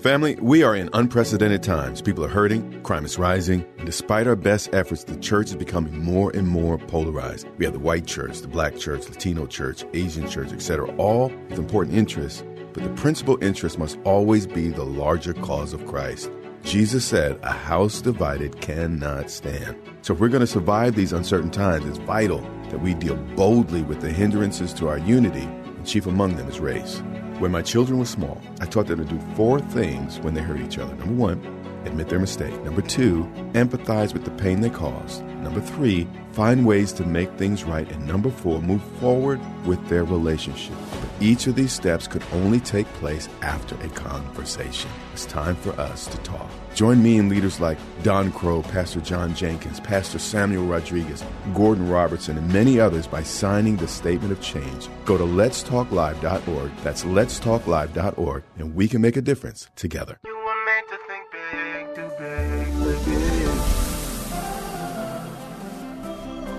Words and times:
Family, 0.00 0.36
we 0.36 0.62
are 0.62 0.76
in 0.76 0.90
unprecedented 0.92 1.62
times. 1.62 2.02
People 2.02 2.24
are 2.24 2.28
hurting, 2.28 2.82
crime 2.82 3.06
is 3.06 3.18
rising, 3.18 3.64
and 3.78 3.86
despite 3.86 4.26
our 4.26 4.36
best 4.36 4.68
efforts, 4.74 5.04
the 5.04 5.16
church 5.16 5.46
is 5.46 5.56
becoming 5.56 5.98
more 5.98 6.30
and 6.34 6.46
more 6.46 6.76
polarized. 6.76 7.46
We 7.56 7.64
have 7.64 7.72
the 7.72 7.80
white 7.80 8.06
church, 8.06 8.40
the 8.40 8.48
black 8.48 8.76
church, 8.76 9.08
Latino 9.08 9.46
church, 9.46 9.82
Asian 9.94 10.28
church, 10.28 10.52
etc., 10.52 10.94
all 10.96 11.28
with 11.48 11.58
important 11.58 11.96
interests, 11.96 12.44
but 12.74 12.82
the 12.82 12.90
principal 12.90 13.42
interest 13.42 13.78
must 13.78 13.98
always 14.04 14.46
be 14.46 14.68
the 14.68 14.84
larger 14.84 15.32
cause 15.32 15.72
of 15.72 15.86
Christ. 15.86 16.30
Jesus 16.64 17.04
said, 17.04 17.38
A 17.42 17.52
house 17.52 18.02
divided 18.02 18.60
cannot 18.60 19.30
stand. 19.30 19.76
So 20.02 20.12
if 20.12 20.20
we're 20.20 20.28
going 20.28 20.40
to 20.40 20.46
survive 20.46 20.96
these 20.96 21.12
uncertain 21.12 21.50
times, 21.50 21.86
it's 21.86 21.98
vital 21.98 22.40
that 22.68 22.80
we 22.80 22.92
deal 22.94 23.16
boldly 23.36 23.82
with 23.82 24.00
the 24.00 24.10
hindrances 24.10 24.74
to 24.74 24.88
our 24.88 24.98
unity, 24.98 25.44
and 25.44 25.86
chief 25.86 26.06
among 26.06 26.36
them 26.36 26.48
is 26.48 26.60
race. 26.60 27.02
When 27.40 27.50
my 27.50 27.62
children 27.62 27.98
were 27.98 28.04
small, 28.04 28.40
I 28.60 28.66
taught 28.66 28.86
them 28.86 28.98
to 28.98 29.04
do 29.04 29.18
four 29.34 29.58
things 29.58 30.20
when 30.20 30.34
they 30.34 30.40
hurt 30.40 30.60
each 30.60 30.78
other. 30.78 30.94
Number 30.94 31.14
one, 31.14 31.40
admit 31.84 32.08
their 32.08 32.20
mistake. 32.20 32.54
Number 32.62 32.80
two, 32.80 33.24
empathize 33.54 34.12
with 34.12 34.24
the 34.24 34.30
pain 34.30 34.60
they 34.60 34.70
caused. 34.70 35.24
Number 35.42 35.60
three, 35.60 36.06
find 36.30 36.64
ways 36.64 36.92
to 36.92 37.04
make 37.04 37.30
things 37.32 37.64
right. 37.64 37.90
And 37.90 38.06
number 38.06 38.30
four, 38.30 38.62
move 38.62 38.82
forward 39.00 39.40
with 39.66 39.84
their 39.88 40.04
relationship. 40.04 40.76
Each 41.20 41.46
of 41.46 41.54
these 41.54 41.72
steps 41.72 42.08
could 42.08 42.24
only 42.32 42.58
take 42.58 42.86
place 42.94 43.28
after 43.40 43.76
a 43.76 43.88
conversation. 43.90 44.90
It's 45.12 45.26
time 45.26 45.54
for 45.54 45.70
us 45.80 46.06
to 46.08 46.18
talk. 46.18 46.50
Join 46.74 47.02
me 47.02 47.18
and 47.18 47.28
leaders 47.28 47.60
like 47.60 47.78
Don 48.02 48.32
Crow, 48.32 48.62
Pastor 48.62 49.00
John 49.00 49.32
Jenkins, 49.34 49.78
Pastor 49.78 50.18
Samuel 50.18 50.66
Rodriguez, 50.66 51.22
Gordon 51.54 51.88
Robertson, 51.88 52.36
and 52.36 52.52
many 52.52 52.80
others 52.80 53.06
by 53.06 53.22
signing 53.22 53.76
the 53.76 53.86
Statement 53.86 54.32
of 54.32 54.40
Change. 54.40 54.88
Go 55.04 55.16
to 55.16 55.24
letstalklive.org. 55.24 56.76
That's 56.82 57.04
letstalklive.org, 57.04 58.42
and 58.58 58.74
we 58.74 58.88
can 58.88 59.00
make 59.00 59.16
a 59.16 59.22
difference 59.22 59.68
together. 59.76 60.18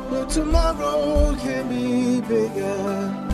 But 0.09 0.29
tomorrow 0.29 1.35
can 1.35 1.67
be 1.67 2.21
bigger. 2.21 3.24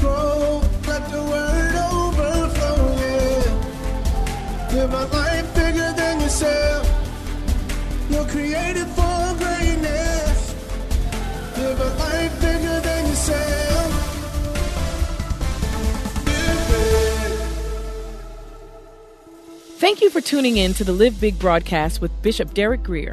Grow, 0.00 0.60
let 0.86 1.10
the 1.10 1.22
word 1.22 1.74
overflow. 1.74 2.76
Live 4.72 4.92
a 4.92 5.06
life 5.06 5.54
bigger 5.54 5.92
than 5.96 6.20
yourself. 6.20 6.86
You're 8.10 8.26
created 8.26 8.86
for 8.88 9.34
greatness. 9.38 10.54
Live 11.56 11.80
a 11.80 11.94
life 11.98 12.40
bigger 12.40 12.80
than 12.80 13.06
yourself. 13.06 13.92
Thank 19.78 20.02
you 20.02 20.10
for 20.10 20.20
tuning 20.20 20.58
in 20.58 20.74
to 20.74 20.84
the 20.84 20.92
Live 20.92 21.18
Big 21.20 21.38
broadcast 21.38 22.00
with 22.00 22.10
Bishop 22.22 22.52
Derek 22.52 22.82
Grier. 22.82 23.12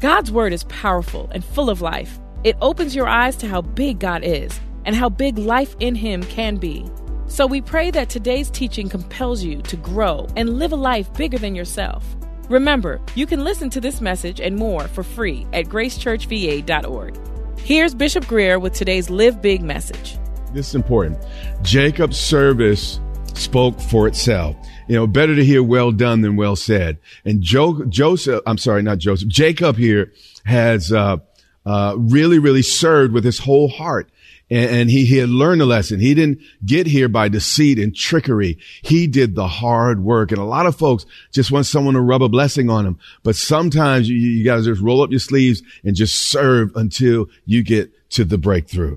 God's 0.00 0.30
word 0.30 0.52
is 0.52 0.64
powerful 0.64 1.30
and 1.32 1.44
full 1.44 1.70
of 1.70 1.80
life. 1.80 2.18
It 2.44 2.56
opens 2.60 2.94
your 2.94 3.08
eyes 3.08 3.36
to 3.36 3.48
how 3.48 3.62
big 3.62 3.98
God 3.98 4.22
is 4.24 4.60
and 4.90 4.96
how 4.96 5.08
big 5.08 5.38
life 5.38 5.76
in 5.78 5.94
Him 5.94 6.20
can 6.24 6.56
be. 6.56 6.84
So 7.28 7.46
we 7.46 7.60
pray 7.60 7.92
that 7.92 8.08
today's 8.08 8.50
teaching 8.50 8.88
compels 8.88 9.40
you 9.40 9.62
to 9.62 9.76
grow 9.76 10.26
and 10.34 10.58
live 10.58 10.72
a 10.72 10.76
life 10.76 11.14
bigger 11.14 11.38
than 11.38 11.54
yourself. 11.54 12.04
Remember, 12.48 13.00
you 13.14 13.24
can 13.24 13.44
listen 13.44 13.70
to 13.70 13.80
this 13.80 14.00
message 14.00 14.40
and 14.40 14.56
more 14.56 14.88
for 14.88 15.04
free 15.04 15.46
at 15.52 15.66
gracechurchva.org. 15.66 17.16
Here's 17.60 17.94
Bishop 17.94 18.26
Grier 18.26 18.58
with 18.58 18.72
today's 18.72 19.08
Live 19.08 19.40
Big 19.40 19.62
message. 19.62 20.18
This 20.52 20.70
is 20.70 20.74
important. 20.74 21.24
Jacob's 21.62 22.18
service 22.18 22.98
spoke 23.34 23.80
for 23.80 24.08
itself. 24.08 24.56
You 24.88 24.96
know, 24.96 25.06
better 25.06 25.36
to 25.36 25.44
hear 25.44 25.62
well 25.62 25.92
done 25.92 26.22
than 26.22 26.34
well 26.34 26.56
said. 26.56 26.98
And 27.24 27.40
jo- 27.40 27.84
Joseph, 27.84 28.42
I'm 28.44 28.58
sorry, 28.58 28.82
not 28.82 28.98
Joseph, 28.98 29.28
Jacob 29.28 29.76
here 29.76 30.12
has, 30.46 30.92
uh, 30.92 31.18
uh, 31.64 31.94
really, 31.96 32.40
really 32.40 32.62
served 32.62 33.12
with 33.12 33.22
his 33.22 33.38
whole 33.38 33.68
heart. 33.68 34.10
And, 34.50 34.90
he, 34.90 35.04
he 35.04 35.18
had 35.18 35.28
learned 35.28 35.62
a 35.62 35.64
lesson. 35.64 36.00
He 36.00 36.12
didn't 36.12 36.40
get 36.64 36.88
here 36.88 37.08
by 37.08 37.28
deceit 37.28 37.78
and 37.78 37.94
trickery. 37.94 38.58
He 38.82 39.06
did 39.06 39.36
the 39.36 39.46
hard 39.46 40.02
work. 40.02 40.32
And 40.32 40.40
a 40.40 40.44
lot 40.44 40.66
of 40.66 40.76
folks 40.76 41.06
just 41.30 41.52
want 41.52 41.66
someone 41.66 41.94
to 41.94 42.00
rub 42.00 42.22
a 42.22 42.28
blessing 42.28 42.68
on 42.68 42.84
them. 42.84 42.98
But 43.22 43.36
sometimes 43.36 44.08
you, 44.08 44.16
you 44.16 44.44
got 44.44 44.56
to 44.56 44.64
just 44.64 44.82
roll 44.82 45.02
up 45.02 45.10
your 45.10 45.20
sleeves 45.20 45.62
and 45.84 45.94
just 45.94 46.16
serve 46.16 46.74
until 46.74 47.28
you 47.46 47.62
get 47.62 47.92
to 48.10 48.24
the 48.24 48.38
breakthrough. 48.38 48.96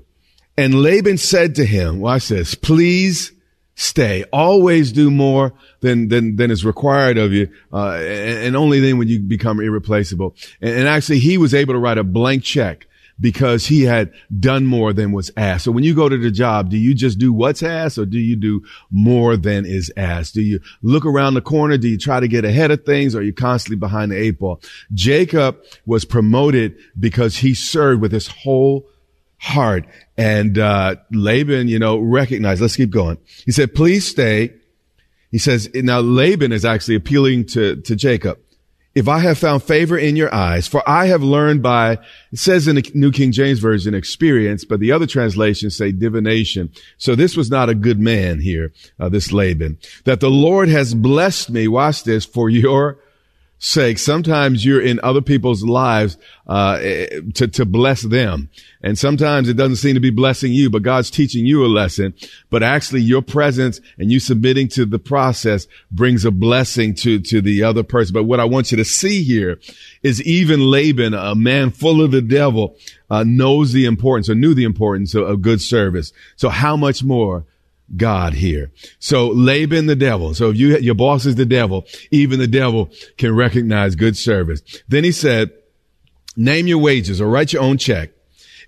And 0.56 0.82
Laban 0.82 1.18
said 1.18 1.54
to 1.56 1.64
him, 1.64 2.00
watch 2.00 2.28
this, 2.28 2.54
please 2.56 3.32
stay. 3.74 4.24
Always 4.32 4.92
do 4.92 5.10
more 5.10 5.52
than 5.80 6.08
than 6.08 6.36
than 6.36 6.50
is 6.50 6.64
required 6.64 7.18
of 7.18 7.32
you, 7.32 7.50
uh, 7.72 7.92
and, 7.94 8.38
and, 8.38 8.56
only 8.56 8.80
then 8.80 8.98
when 8.98 9.08
you 9.08 9.18
become 9.18 9.60
irreplaceable. 9.60 10.36
And, 10.60 10.74
and, 10.74 10.88
actually, 10.88 11.18
he 11.18 11.38
was 11.38 11.54
able 11.54 11.74
to 11.74 11.80
write 11.80 11.98
a 11.98 12.04
blank 12.04 12.44
check 12.44 12.86
because 13.20 13.66
he 13.66 13.82
had 13.82 14.12
done 14.40 14.66
more 14.66 14.92
than 14.92 15.12
was 15.12 15.30
asked. 15.36 15.64
So 15.64 15.72
when 15.72 15.84
you 15.84 15.94
go 15.94 16.08
to 16.08 16.18
the 16.18 16.30
job, 16.30 16.70
do 16.70 16.76
you 16.76 16.94
just 16.94 17.18
do 17.18 17.32
what's 17.32 17.62
asked, 17.62 17.98
or 17.98 18.06
do 18.06 18.18
you 18.18 18.36
do 18.36 18.62
more 18.90 19.36
than 19.36 19.64
is 19.64 19.92
asked? 19.96 20.34
Do 20.34 20.42
you 20.42 20.60
look 20.82 21.06
around 21.06 21.34
the 21.34 21.40
corner? 21.40 21.76
Do 21.76 21.88
you 21.88 21.98
try 21.98 22.20
to 22.20 22.28
get 22.28 22.44
ahead 22.44 22.70
of 22.70 22.84
things, 22.84 23.14
or 23.14 23.20
are 23.20 23.22
you 23.22 23.32
constantly 23.32 23.76
behind 23.76 24.10
the 24.10 24.16
eight 24.16 24.38
ball? 24.38 24.60
Jacob 24.92 25.62
was 25.86 26.04
promoted 26.04 26.76
because 26.98 27.36
he 27.36 27.54
served 27.54 28.00
with 28.00 28.12
his 28.12 28.26
whole 28.26 28.86
heart. 29.38 29.86
And 30.16 30.58
uh, 30.58 30.96
Laban, 31.12 31.68
you 31.68 31.78
know, 31.78 31.98
recognized. 31.98 32.60
Let's 32.60 32.76
keep 32.76 32.90
going. 32.90 33.18
He 33.44 33.52
said, 33.52 33.74
"Please 33.74 34.06
stay." 34.06 34.54
He 35.30 35.38
says, 35.38 35.68
"Now 35.74 36.00
Laban 36.00 36.52
is 36.52 36.64
actually 36.64 36.94
appealing 36.94 37.46
to 37.46 37.76
to 37.82 37.96
Jacob. 37.96 38.38
If 38.94 39.08
I 39.08 39.18
have 39.18 39.38
found 39.38 39.64
favor 39.64 39.98
in 39.98 40.14
your 40.14 40.32
eyes, 40.32 40.68
for 40.68 40.88
I 40.88 41.06
have 41.06 41.22
learned 41.22 41.62
by 41.62 41.92
it 41.92 42.38
says 42.38 42.68
in 42.68 42.76
the 42.76 42.90
New 42.94 43.10
King 43.10 43.32
James 43.32 43.58
Version 43.58 43.92
experience, 43.92 44.64
but 44.64 44.78
the 44.78 44.92
other 44.92 45.06
translations 45.06 45.76
say 45.76 45.90
divination. 45.90 46.70
So 46.96 47.14
this 47.14 47.36
was 47.36 47.50
not 47.50 47.68
a 47.68 47.74
good 47.74 47.98
man 47.98 48.40
here, 48.40 48.72
uh, 49.00 49.08
this 49.08 49.32
Laban. 49.32 49.78
That 50.04 50.20
the 50.20 50.30
Lord 50.30 50.68
has 50.68 50.94
blessed 50.94 51.50
me. 51.50 51.66
Watch 51.66 52.04
this 52.04 52.24
for 52.24 52.48
your 52.48 52.98
sake. 53.58 53.98
Sometimes 53.98 54.64
you're 54.64 54.82
in 54.82 55.00
other 55.02 55.22
people's 55.22 55.62
lives 55.62 56.18
uh, 56.46 56.78
to 56.78 57.48
to 57.48 57.64
bless 57.64 58.02
them, 58.02 58.50
and 58.82 58.98
sometimes 58.98 59.48
it 59.48 59.54
doesn't 59.54 59.76
seem 59.76 59.94
to 59.94 60.00
be 60.00 60.10
blessing 60.10 60.52
you, 60.52 60.68
but 60.68 60.82
God's 60.82 61.10
teaching 61.10 61.46
you 61.46 61.64
a 61.64 61.68
lesson. 61.68 62.14
But 62.50 62.62
actually, 62.62 63.00
your 63.00 63.22
presence 63.22 63.80
and 63.98 64.12
you 64.12 64.20
submitting 64.20 64.68
to 64.68 64.84
the 64.84 64.98
process 64.98 65.66
brings 65.90 66.24
a 66.24 66.30
blessing 66.30 66.94
to 66.96 67.20
to 67.20 67.40
the 67.40 67.62
other 67.62 67.82
person. 67.82 68.12
But 68.12 68.24
what 68.24 68.40
I 68.40 68.44
want 68.44 68.70
you 68.70 68.76
to 68.76 68.84
see 68.84 69.22
here 69.22 69.58
is 70.02 70.22
even 70.22 70.60
Laban, 70.60 71.14
a 71.14 71.34
man 71.34 71.70
full 71.70 72.02
of 72.02 72.10
the 72.10 72.22
devil, 72.22 72.76
uh, 73.10 73.24
knows 73.24 73.72
the 73.72 73.86
importance 73.86 74.28
or 74.28 74.34
knew 74.34 74.54
the 74.54 74.64
importance 74.64 75.14
of, 75.14 75.28
of 75.28 75.42
good 75.42 75.60
service. 75.60 76.12
So 76.36 76.48
how 76.50 76.76
much 76.76 77.02
more? 77.02 77.44
God 77.96 78.34
here. 78.34 78.72
So 78.98 79.28
Laban 79.28 79.86
the 79.86 79.96
devil. 79.96 80.34
So 80.34 80.50
if 80.50 80.56
you, 80.56 80.78
your 80.78 80.94
boss 80.94 81.26
is 81.26 81.36
the 81.36 81.46
devil, 81.46 81.86
even 82.10 82.38
the 82.38 82.46
devil 82.46 82.90
can 83.18 83.34
recognize 83.34 83.94
good 83.94 84.16
service. 84.16 84.62
Then 84.88 85.04
he 85.04 85.12
said, 85.12 85.50
name 86.36 86.66
your 86.66 86.78
wages 86.78 87.20
or 87.20 87.28
write 87.28 87.52
your 87.52 87.62
own 87.62 87.78
check 87.78 88.10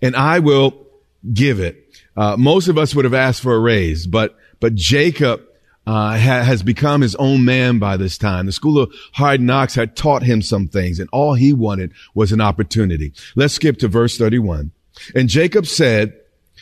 and 0.03 0.15
I 0.15 0.39
will 0.39 0.87
give 1.33 1.61
it. 1.61 1.83
Uh, 2.17 2.37
most 2.37 2.69
of 2.69 2.79
us 2.79 2.95
would 2.95 3.05
have 3.05 3.15
asked 3.15 3.43
for 3.43 3.55
a 3.55 3.59
raise, 3.59 4.07
but, 4.07 4.37
but 4.61 4.75
Jacob, 4.75 5.43
uh, 5.87 6.19
ha- 6.19 6.43
has 6.43 6.63
become 6.63 7.01
his 7.01 7.15
own 7.17 7.45
man 7.45 7.79
by 7.79 7.97
this 7.97 8.19
time. 8.19 8.47
The 8.47 8.53
school 8.53 8.79
of 8.79 8.93
hard 9.13 9.41
knocks 9.41 9.75
had 9.75 9.97
taught 9.97 10.23
him 10.23 10.43
some 10.43 10.69
things 10.69 10.99
and 10.99 11.09
all 11.13 11.35
he 11.35 11.53
wanted 11.53 11.93
was 12.15 12.33
an 12.33 12.41
opportunity. 12.41 13.13
Let's 13.35 13.55
skip 13.55 13.79
to 13.79 13.89
verse 13.89 14.19
31. 14.19 14.73
And 15.15 15.29
Jacob 15.29 15.67
said, 15.67 16.19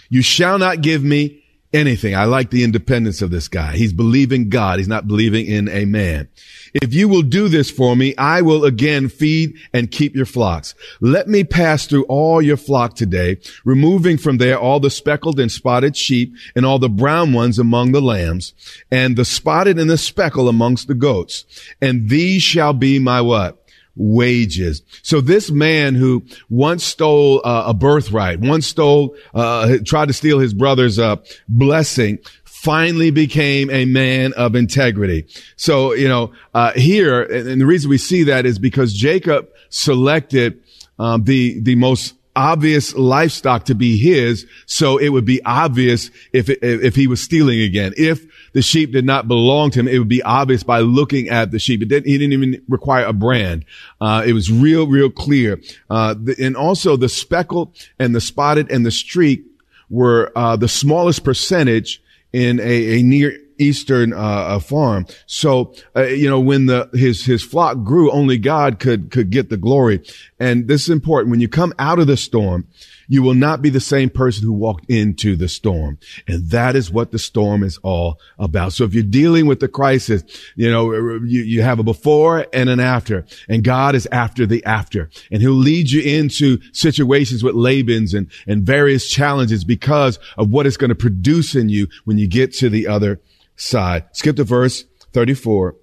you 0.08 0.23
shall 0.23 0.58
not 0.58 0.82
give 0.82 1.02
me 1.02 1.44
anything. 1.75 2.15
I 2.15 2.25
like 2.25 2.50
the 2.50 2.65
independence 2.65 3.21
of 3.21 3.31
this 3.31 3.49
guy. 3.49 3.76
He's 3.76 3.93
believing 3.93 4.49
God. 4.49 4.79
He's 4.79 4.88
not 4.88 5.09
believing 5.09 5.47
in 5.47 5.69
a 5.69 5.85
man. 5.85 6.29
If 6.75 6.94
you 6.94 7.09
will 7.09 7.23
do 7.23 7.49
this 7.49 7.71
for 7.71 7.94
me, 7.94 8.17
I 8.17 8.43
will 8.43 8.65
again 8.65 9.09
feed 9.09 9.56
and 9.73 9.91
keep 9.91 10.17
your 10.17 10.26
flocks. 10.26 10.75
Let 11.00 11.29
me 11.29 11.44
pass 11.44 11.87
through 11.87 12.05
all 12.05 12.43
your 12.43 12.56
flock 12.56 12.94
today, 12.94 13.38
removing 13.65 14.19
from 14.19 14.38
there 14.38 14.59
all 14.59 14.81
the 14.81 14.91
speckled 14.91 15.38
and 15.38 15.53
spotted 15.53 15.97
sheep 15.97 16.35
and 16.56 16.65
all 16.67 16.79
the 16.79 16.88
brown 16.88 17.32
ones 17.32 17.59
among 17.59 17.93
the 17.93 18.03
lambs 18.03 18.55
and 18.91 19.17
the 19.17 19.25
spotted 19.25 19.79
and 19.79 19.88
the 19.88 19.99
speckled 19.99 20.49
amongst 20.49 20.88
the 20.88 20.94
goats. 20.94 21.44
And 21.81 22.09
these 22.09 22.43
shall 22.43 22.73
be 22.73 22.99
my 22.99 23.20
what? 23.20 23.63
Wages. 23.96 24.82
So 25.02 25.20
this 25.20 25.50
man 25.50 25.94
who 25.94 26.25
once 26.49 26.85
stole 26.85 27.41
uh, 27.44 27.64
a 27.67 27.75
birthright, 27.75 28.41
once 28.41 28.67
stole, 28.67 29.17
uh, 29.35 29.76
tried 29.85 30.08
to 30.08 30.14
steal 30.14 30.38
his 30.38 30.55
brother's 30.55 30.99
uh, 30.99 31.17
blessing, 31.49 32.19
finally 32.44 33.11
became 33.11 33.70
a 33.70 33.85
man 33.85 34.32
of 34.35 34.55
integrity. 34.55 35.26
So, 35.56 35.93
you 35.93 36.08
know, 36.08 36.32
uh, 36.55 36.73
here, 36.73 37.23
and 37.23 37.61
the 37.61 37.67
reason 37.67 37.91
we 37.91 37.99
see 37.99 38.23
that 38.25 38.46
is 38.46 38.58
because 38.58 38.94
Jacob 38.94 39.49
selected 39.69 40.62
um, 40.99 41.25
the 41.25 41.61
the 41.61 41.75
most 41.75 42.14
obvious 42.36 42.94
livestock 42.94 43.64
to 43.66 43.75
be 43.75 43.96
his, 43.96 44.46
so 44.66 44.98
it 44.98 45.10
would 45.10 45.25
be 45.25 45.42
obvious 45.44 46.10
if 46.32 46.48
if 46.48 46.94
he 46.94 47.06
was 47.06 47.22
stealing 47.22 47.60
again. 47.60 47.92
If 47.96 48.26
the 48.52 48.62
sheep 48.62 48.92
did 48.92 49.04
not 49.04 49.28
belong 49.28 49.70
to 49.72 49.81
him, 49.81 49.88
it 49.88 49.98
would 49.98 50.08
be 50.08 50.22
obvious 50.22 50.62
by 50.62 50.81
looking 50.81 51.28
at 51.28 51.50
the 51.50 51.58
sheep. 51.58 51.82
It 51.82 51.88
didn't, 51.88 52.06
he 52.06 52.16
didn't 52.16 52.32
even 52.32 52.62
require 52.69 53.04
a 53.04 53.12
brand. 53.12 53.64
Uh, 54.00 54.22
it 54.26 54.32
was 54.32 54.50
real, 54.50 54.86
real 54.86 55.10
clear. 55.10 55.60
Uh, 55.90 56.14
the, 56.14 56.36
and 56.40 56.56
also 56.56 56.96
the 56.96 57.08
speckled 57.08 57.75
and 57.98 58.14
the 58.14 58.20
spotted 58.20 58.70
and 58.70 58.86
the 58.86 58.92
streak 58.92 59.44
were 59.90 60.32
uh, 60.36 60.56
the 60.56 60.69
smallest 60.69 61.25
percentage 61.25 62.00
in 62.32 62.60
a, 62.60 62.98
a 62.98 63.02
near 63.02 63.38
eastern 63.59 64.12
uh, 64.12 64.59
farm. 64.59 65.06
So 65.27 65.75
uh, 65.97 66.05
you 66.05 66.29
know 66.29 66.41
when 66.41 66.67
the 66.67 66.89
his 66.93 67.25
his 67.25 67.43
flock 67.43 67.83
grew, 67.85 68.11
only 68.11 68.39
God 68.39 68.79
could 68.79 69.11
could 69.11 69.31
get 69.31 69.51
the 69.51 69.56
glory. 69.56 70.03
And 70.39 70.69
this 70.69 70.83
is 70.83 70.91
important. 70.91 71.31
When 71.31 71.41
you 71.41 71.49
come 71.49 71.73
out 71.79 71.99
of 71.99 72.06
the 72.06 72.17
storm, 72.17 72.67
you 73.09 73.23
will 73.23 73.35
not 73.35 73.62
be 73.62 73.71
the 73.71 73.81
same 73.81 74.11
person 74.11 74.45
who 74.45 74.53
walked 74.53 74.89
into 74.91 75.37
the 75.37 75.49
storm. 75.49 75.99
And 76.27 76.51
that 76.51 76.77
is 76.77 76.91
what 76.91 77.11
the 77.11 77.19
storm 77.19 77.62
is 77.62 77.79
all 77.79 78.19
about. 78.39 78.73
So 78.73 78.85
if 78.85 78.95
you're 78.95 79.03
dealing 79.03 79.47
with 79.47 79.61
the 79.61 79.69
crisis, 79.69 80.23
you 80.56 80.71
know, 80.71 80.93
you, 80.93 81.43
you 81.43 81.62
have 81.62 81.79
a 81.79 81.83
before 81.83 82.47
and 82.53 82.69
an 82.69 82.81
after 82.81 83.25
and 83.49 83.65
God 83.65 83.95
is 83.95 84.09
after 84.11 84.47
the 84.47 84.65
after 84.65 85.11
and 85.31 85.43
he'll 85.43 85.53
lead 85.53 85.91
you 85.91 86.03
into 86.03 86.59
situations 86.73 87.43
with 87.43 87.55
Laban's 87.55 88.15
and, 88.15 88.31
and 88.47 88.62
various 88.62 89.09
challenges 89.09 89.65
because 89.65 90.19
of 90.37 90.51
what 90.51 90.67
it's 90.67 90.77
going 90.77 90.91
to 90.91 90.95
produce 90.95 91.55
in 91.55 91.69
you 91.69 91.89
when 92.05 92.19
you 92.19 92.27
get 92.27 92.53
to 92.55 92.69
the 92.69 92.87
other 92.87 93.21
side. 93.56 94.05
Skip 94.12 94.37
to 94.37 94.45
verse 94.45 94.85
34. 95.12 95.77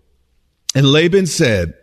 And 0.75 0.85
Laban 0.85 1.25
said, 1.25 1.73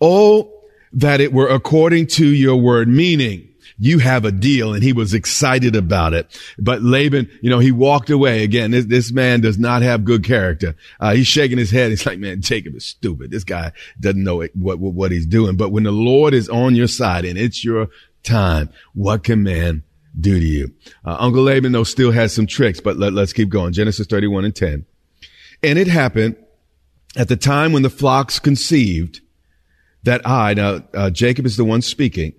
Oh, 0.00 0.52
that 0.92 1.20
it 1.20 1.32
were 1.32 1.48
according 1.48 2.06
to 2.06 2.26
your 2.26 2.56
word, 2.56 2.88
meaning 2.88 3.48
you 3.78 3.98
have 3.98 4.24
a 4.24 4.32
deal. 4.32 4.74
And 4.74 4.82
he 4.82 4.92
was 4.92 5.14
excited 5.14 5.76
about 5.76 6.14
it. 6.14 6.38
But 6.58 6.82
Laban, 6.82 7.30
you 7.42 7.50
know, 7.50 7.58
he 7.58 7.72
walked 7.72 8.10
away. 8.10 8.42
Again, 8.42 8.70
this, 8.70 8.86
this 8.86 9.12
man 9.12 9.40
does 9.40 9.58
not 9.58 9.82
have 9.82 10.04
good 10.04 10.24
character. 10.24 10.76
Uh, 11.00 11.14
he's 11.14 11.26
shaking 11.26 11.58
his 11.58 11.70
head. 11.70 11.90
He's 11.90 12.06
like, 12.06 12.18
man, 12.18 12.40
Jacob 12.40 12.74
is 12.74 12.86
stupid. 12.86 13.30
This 13.30 13.44
guy 13.44 13.72
doesn't 14.00 14.22
know 14.22 14.36
what, 14.36 14.50
what, 14.54 14.78
what 14.78 15.10
he's 15.10 15.26
doing. 15.26 15.56
But 15.56 15.70
when 15.70 15.82
the 15.82 15.92
Lord 15.92 16.34
is 16.34 16.48
on 16.48 16.74
your 16.74 16.88
side 16.88 17.24
and 17.24 17.38
it's 17.38 17.64
your 17.64 17.88
time, 18.22 18.70
what 18.94 19.24
can 19.24 19.42
man 19.42 19.82
do 20.18 20.38
to 20.38 20.46
you? 20.46 20.74
Uh, 21.04 21.16
Uncle 21.18 21.42
Laban, 21.42 21.72
though, 21.72 21.84
still 21.84 22.12
has 22.12 22.32
some 22.34 22.46
tricks, 22.46 22.80
but 22.80 22.96
let, 22.96 23.12
let's 23.12 23.32
keep 23.32 23.48
going. 23.48 23.72
Genesis 23.72 24.06
31 24.06 24.46
and 24.46 24.56
10. 24.56 24.86
And 25.62 25.78
it 25.78 25.88
happened 25.88 26.36
at 27.16 27.28
the 27.28 27.36
time 27.36 27.72
when 27.72 27.82
the 27.82 27.90
flocks 27.90 28.38
conceived 28.38 29.20
that 30.02 30.26
I, 30.26 30.54
now, 30.54 30.82
uh, 30.94 31.10
Jacob 31.10 31.46
is 31.46 31.56
the 31.56 31.64
one 31.64 31.82
speaking, 31.82 32.32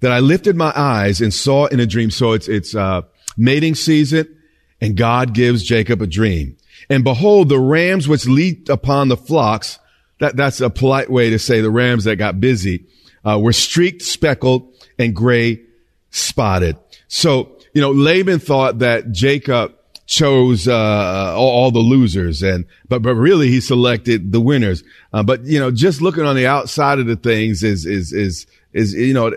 that 0.00 0.10
I 0.10 0.18
lifted 0.18 0.56
my 0.56 0.72
eyes 0.74 1.20
and 1.20 1.32
saw 1.32 1.66
in 1.66 1.80
a 1.80 1.86
dream. 1.86 2.10
So 2.10 2.32
it's, 2.32 2.48
it's, 2.48 2.74
uh, 2.74 3.02
mating 3.36 3.74
season 3.74 4.36
and 4.80 4.96
God 4.96 5.32
gives 5.32 5.62
Jacob 5.62 6.02
a 6.02 6.06
dream. 6.06 6.56
And 6.90 7.04
behold, 7.04 7.48
the 7.48 7.60
rams 7.60 8.08
which 8.08 8.26
leaped 8.26 8.68
upon 8.68 9.08
the 9.08 9.16
flocks, 9.16 9.78
that, 10.18 10.36
that's 10.36 10.60
a 10.60 10.70
polite 10.70 11.10
way 11.10 11.30
to 11.30 11.38
say 11.38 11.60
the 11.60 11.70
rams 11.70 12.04
that 12.04 12.16
got 12.16 12.40
busy, 12.40 12.86
uh, 13.24 13.38
were 13.38 13.52
streaked, 13.52 14.02
speckled, 14.02 14.74
and 14.98 15.14
gray 15.14 15.62
spotted. 16.10 16.76
So, 17.06 17.58
you 17.72 17.80
know, 17.80 17.92
Laban 17.92 18.40
thought 18.40 18.80
that 18.80 19.12
Jacob 19.12 19.74
chose 20.12 20.68
uh, 20.68 21.34
all, 21.34 21.48
all, 21.48 21.70
the 21.70 21.78
losers, 21.78 22.42
and 22.42 22.66
but 22.86 23.00
but 23.00 23.14
really 23.14 23.48
he 23.48 23.62
selected 23.62 24.30
the 24.30 24.42
winners. 24.42 24.84
Uh, 25.10 25.22
but 25.22 25.42
you 25.44 25.58
know, 25.58 25.70
just 25.70 26.02
looking 26.02 26.24
on 26.24 26.36
the 26.36 26.46
outside 26.46 26.98
of 26.98 27.06
the 27.06 27.16
things 27.16 27.62
is 27.62 27.86
is 27.86 28.12
is 28.12 28.46
is 28.72 28.92
you 28.92 29.14
know. 29.14 29.32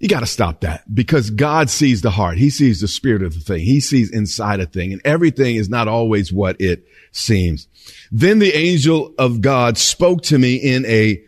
You 0.00 0.08
got 0.08 0.20
to 0.20 0.26
stop 0.26 0.60
that 0.62 0.92
because 0.92 1.30
God 1.30 1.70
sees 1.70 2.02
the 2.02 2.10
heart. 2.10 2.36
He 2.36 2.50
sees 2.50 2.80
the 2.80 2.88
spirit 2.88 3.22
of 3.22 3.32
the 3.32 3.40
thing. 3.40 3.60
He 3.60 3.80
sees 3.80 4.10
inside 4.10 4.60
a 4.60 4.66
thing 4.66 4.92
and 4.92 5.00
everything 5.02 5.56
is 5.56 5.70
not 5.70 5.88
always 5.88 6.30
what 6.30 6.60
it 6.60 6.86
seems. 7.12 7.68
Then 8.12 8.38
the 8.38 8.52
angel 8.52 9.14
of 9.16 9.40
God 9.40 9.78
spoke 9.78 10.20
to 10.24 10.36
me 10.36 10.56
in 10.56 10.84
a 10.84 11.24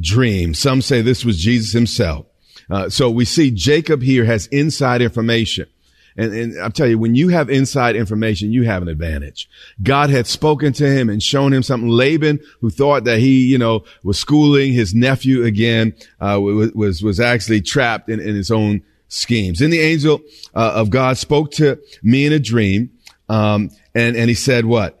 dream. 0.00 0.54
Some 0.54 0.80
say 0.80 1.02
this 1.02 1.22
was 1.22 1.36
Jesus 1.36 1.72
himself. 1.72 2.24
Uh, 2.70 2.88
so 2.88 3.10
we 3.10 3.26
see 3.26 3.50
Jacob 3.50 4.00
here 4.00 4.24
has 4.24 4.46
inside 4.46 5.02
information. 5.02 5.66
And, 6.16 6.32
and 6.32 6.60
I'll 6.60 6.70
tell 6.70 6.86
you, 6.86 6.98
when 6.98 7.14
you 7.14 7.28
have 7.28 7.50
inside 7.50 7.96
information, 7.96 8.52
you 8.52 8.62
have 8.64 8.82
an 8.82 8.88
advantage. 8.88 9.48
God 9.82 10.10
had 10.10 10.26
spoken 10.26 10.72
to 10.74 10.86
him 10.86 11.08
and 11.08 11.22
shown 11.22 11.52
him 11.52 11.62
something. 11.62 11.88
Laban, 11.88 12.40
who 12.60 12.70
thought 12.70 13.04
that 13.04 13.18
he, 13.18 13.46
you 13.46 13.58
know, 13.58 13.84
was 14.02 14.18
schooling 14.18 14.72
his 14.72 14.94
nephew 14.94 15.44
again, 15.44 15.94
uh, 16.20 16.38
was, 16.40 17.02
was 17.02 17.20
actually 17.20 17.60
trapped 17.60 18.08
in, 18.08 18.20
in 18.20 18.34
his 18.34 18.50
own 18.50 18.82
schemes. 19.08 19.58
Then 19.58 19.70
the 19.70 19.80
angel 19.80 20.20
uh, 20.54 20.72
of 20.76 20.90
God 20.90 21.18
spoke 21.18 21.50
to 21.52 21.80
me 22.02 22.26
in 22.26 22.32
a 22.32 22.38
dream. 22.38 22.90
Um, 23.28 23.70
and, 23.94 24.16
and 24.16 24.28
he 24.28 24.34
said 24.34 24.66
what? 24.66 24.98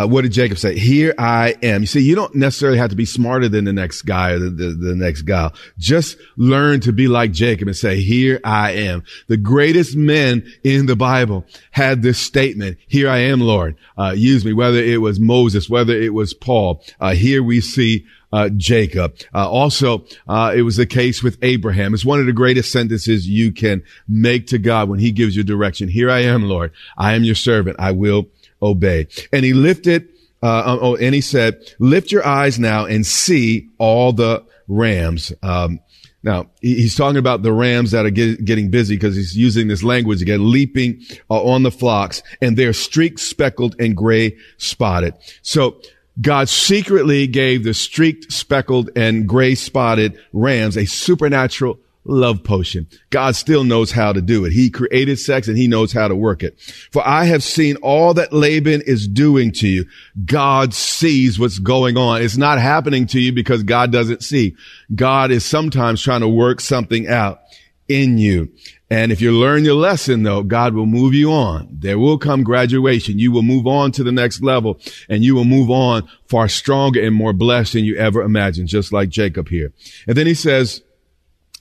Uh, 0.00 0.06
what 0.06 0.22
did 0.22 0.32
Jacob 0.32 0.56
say? 0.56 0.78
Here 0.78 1.14
I 1.18 1.56
am. 1.62 1.82
You 1.82 1.86
see, 1.86 2.00
you 2.00 2.14
don't 2.14 2.34
necessarily 2.34 2.78
have 2.78 2.90
to 2.90 2.96
be 2.96 3.04
smarter 3.04 3.48
than 3.48 3.64
the 3.64 3.72
next 3.72 4.02
guy 4.02 4.30
or 4.30 4.38
the, 4.38 4.50
the, 4.50 4.66
the, 4.70 4.94
next 4.94 5.22
gal. 5.22 5.52
Just 5.78 6.16
learn 6.38 6.80
to 6.80 6.92
be 6.92 7.06
like 7.06 7.32
Jacob 7.32 7.68
and 7.68 7.76
say, 7.76 8.00
here 8.00 8.40
I 8.42 8.70
am. 8.72 9.02
The 9.26 9.36
greatest 9.36 9.96
men 9.96 10.50
in 10.64 10.86
the 10.86 10.96
Bible 10.96 11.44
had 11.72 12.00
this 12.00 12.18
statement, 12.18 12.78
here 12.88 13.10
I 13.10 13.18
am, 13.18 13.40
Lord. 13.40 13.76
Uh, 13.98 14.14
use 14.16 14.42
me, 14.42 14.54
whether 14.54 14.78
it 14.78 15.02
was 15.02 15.20
Moses, 15.20 15.68
whether 15.68 15.94
it 15.94 16.14
was 16.14 16.32
Paul. 16.32 16.82
Uh, 16.98 17.12
here 17.12 17.42
we 17.42 17.60
see 17.60 18.06
uh, 18.32 18.48
Jacob. 18.56 19.16
Uh, 19.34 19.50
also, 19.50 20.06
uh, 20.28 20.52
it 20.56 20.62
was 20.62 20.76
the 20.76 20.86
case 20.86 21.22
with 21.22 21.36
Abraham. 21.42 21.92
It's 21.92 22.04
one 22.04 22.20
of 22.20 22.26
the 22.26 22.32
greatest 22.32 22.72
sentences 22.72 23.28
you 23.28 23.52
can 23.52 23.82
make 24.08 24.46
to 24.46 24.58
God 24.58 24.88
when 24.88 24.98
he 24.98 25.12
gives 25.12 25.36
you 25.36 25.44
direction. 25.44 25.88
Here 25.88 26.10
I 26.10 26.20
am, 26.20 26.44
Lord. 26.44 26.72
I 26.96 27.14
am 27.14 27.24
your 27.24 27.34
servant. 27.34 27.76
I 27.78 27.90
will 27.90 28.28
obey. 28.62 29.08
And 29.32 29.44
he 29.44 29.52
lifted, 29.52 30.08
uh, 30.42 30.78
oh, 30.80 30.96
and 30.96 31.14
he 31.14 31.20
said, 31.20 31.60
lift 31.78 32.12
your 32.12 32.26
eyes 32.26 32.58
now 32.58 32.86
and 32.86 33.04
see 33.06 33.68
all 33.78 34.12
the 34.12 34.44
rams. 34.68 35.32
Um, 35.42 35.80
now 36.22 36.50
he's 36.60 36.94
talking 36.94 37.16
about 37.16 37.42
the 37.42 37.52
rams 37.52 37.92
that 37.92 38.04
are 38.04 38.10
get, 38.10 38.44
getting 38.44 38.70
busy 38.70 38.96
because 38.96 39.16
he's 39.16 39.36
using 39.36 39.68
this 39.68 39.82
language 39.82 40.20
again, 40.20 40.50
leaping 40.50 41.02
uh, 41.30 41.42
on 41.42 41.62
the 41.62 41.70
flocks 41.70 42.22
and 42.42 42.56
they're 42.56 42.74
streaked, 42.74 43.20
speckled 43.20 43.74
and 43.78 43.96
gray 43.96 44.36
spotted. 44.58 45.14
So 45.42 45.80
God 46.20 46.48
secretly 46.48 47.26
gave 47.26 47.64
the 47.64 47.72
streaked, 47.72 48.32
speckled 48.32 48.90
and 48.96 49.26
gray 49.26 49.54
spotted 49.54 50.18
rams 50.32 50.76
a 50.76 50.84
supernatural 50.84 51.78
love 52.04 52.42
potion. 52.42 52.86
God 53.10 53.36
still 53.36 53.64
knows 53.64 53.92
how 53.92 54.12
to 54.12 54.20
do 54.20 54.44
it. 54.44 54.52
He 54.52 54.70
created 54.70 55.18
sex 55.18 55.48
and 55.48 55.56
he 55.56 55.68
knows 55.68 55.92
how 55.92 56.08
to 56.08 56.16
work 56.16 56.42
it. 56.42 56.58
For 56.92 57.06
I 57.06 57.24
have 57.24 57.42
seen 57.42 57.76
all 57.76 58.14
that 58.14 58.32
Laban 58.32 58.82
is 58.82 59.06
doing 59.06 59.52
to 59.52 59.68
you. 59.68 59.86
God 60.24 60.72
sees 60.74 61.38
what's 61.38 61.58
going 61.58 61.96
on. 61.96 62.22
It's 62.22 62.36
not 62.36 62.58
happening 62.58 63.06
to 63.08 63.20
you 63.20 63.32
because 63.32 63.62
God 63.62 63.92
doesn't 63.92 64.22
see. 64.22 64.56
God 64.94 65.30
is 65.30 65.44
sometimes 65.44 66.02
trying 66.02 66.22
to 66.22 66.28
work 66.28 66.60
something 66.60 67.06
out 67.06 67.40
in 67.88 68.18
you. 68.18 68.50
And 68.92 69.12
if 69.12 69.20
you 69.20 69.32
learn 69.32 69.64
your 69.64 69.74
lesson 69.74 70.24
though, 70.24 70.42
God 70.42 70.74
will 70.74 70.86
move 70.86 71.14
you 71.14 71.30
on. 71.30 71.68
There 71.70 71.98
will 71.98 72.18
come 72.18 72.42
graduation. 72.42 73.18
You 73.18 73.30
will 73.30 73.42
move 73.42 73.66
on 73.66 73.92
to 73.92 74.02
the 74.02 74.10
next 74.10 74.42
level 74.42 74.80
and 75.08 75.22
you 75.22 75.34
will 75.34 75.44
move 75.44 75.70
on 75.70 76.08
far 76.28 76.48
stronger 76.48 77.00
and 77.00 77.14
more 77.14 77.32
blessed 77.32 77.74
than 77.74 77.84
you 77.84 77.96
ever 77.96 78.22
imagined, 78.22 78.68
just 78.68 78.92
like 78.92 79.08
Jacob 79.08 79.48
here. 79.48 79.72
And 80.08 80.16
then 80.16 80.26
he 80.26 80.34
says, 80.34 80.82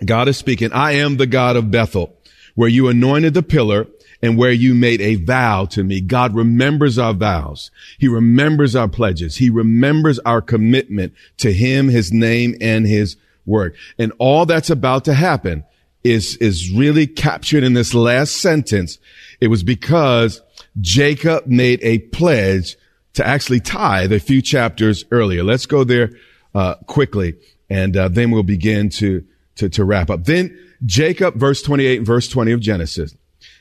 God 0.03 0.27
is 0.27 0.37
speaking. 0.37 0.71
I 0.71 0.93
am 0.93 1.17
the 1.17 1.27
God 1.27 1.55
of 1.55 1.71
Bethel, 1.71 2.15
where 2.55 2.69
you 2.69 2.87
anointed 2.87 3.33
the 3.33 3.43
pillar 3.43 3.87
and 4.21 4.37
where 4.37 4.51
you 4.51 4.75
made 4.75 5.01
a 5.01 5.15
vow 5.15 5.65
to 5.65 5.83
me. 5.83 6.01
God 6.01 6.35
remembers 6.35 6.97
our 6.97 7.13
vows. 7.13 7.71
He 7.97 8.07
remembers 8.07 8.75
our 8.75 8.87
pledges. 8.87 9.37
He 9.37 9.49
remembers 9.49 10.19
our 10.19 10.41
commitment 10.41 11.13
to 11.37 11.53
him, 11.53 11.87
his 11.87 12.11
name, 12.11 12.55
and 12.59 12.85
his 12.85 13.15
word. 13.45 13.75
And 13.97 14.11
all 14.19 14.45
that's 14.45 14.69
about 14.69 15.05
to 15.05 15.13
happen 15.13 15.63
is, 16.03 16.37
is 16.37 16.71
really 16.71 17.07
captured 17.07 17.63
in 17.63 17.73
this 17.73 17.93
last 17.93 18.37
sentence. 18.37 18.99
It 19.39 19.47
was 19.47 19.63
because 19.63 20.41
Jacob 20.79 21.47
made 21.47 21.79
a 21.81 21.99
pledge 21.99 22.77
to 23.13 23.25
actually 23.25 23.59
tithe 23.59 24.11
a 24.11 24.19
few 24.19 24.41
chapters 24.41 25.03
earlier. 25.11 25.43
Let's 25.43 25.65
go 25.65 25.83
there, 25.83 26.11
uh, 26.53 26.75
quickly 26.87 27.35
and, 27.69 27.95
uh, 27.95 28.07
then 28.07 28.31
we'll 28.31 28.43
begin 28.43 28.89
to, 28.89 29.23
to, 29.59 29.69
to 29.69 29.83
wrap 29.83 30.09
up. 30.09 30.25
Then 30.25 30.57
Jacob, 30.85 31.35
verse 31.35 31.61
28 31.61 31.97
and 31.97 32.07
verse 32.07 32.27
20 32.27 32.51
of 32.51 32.59
Genesis. 32.59 33.15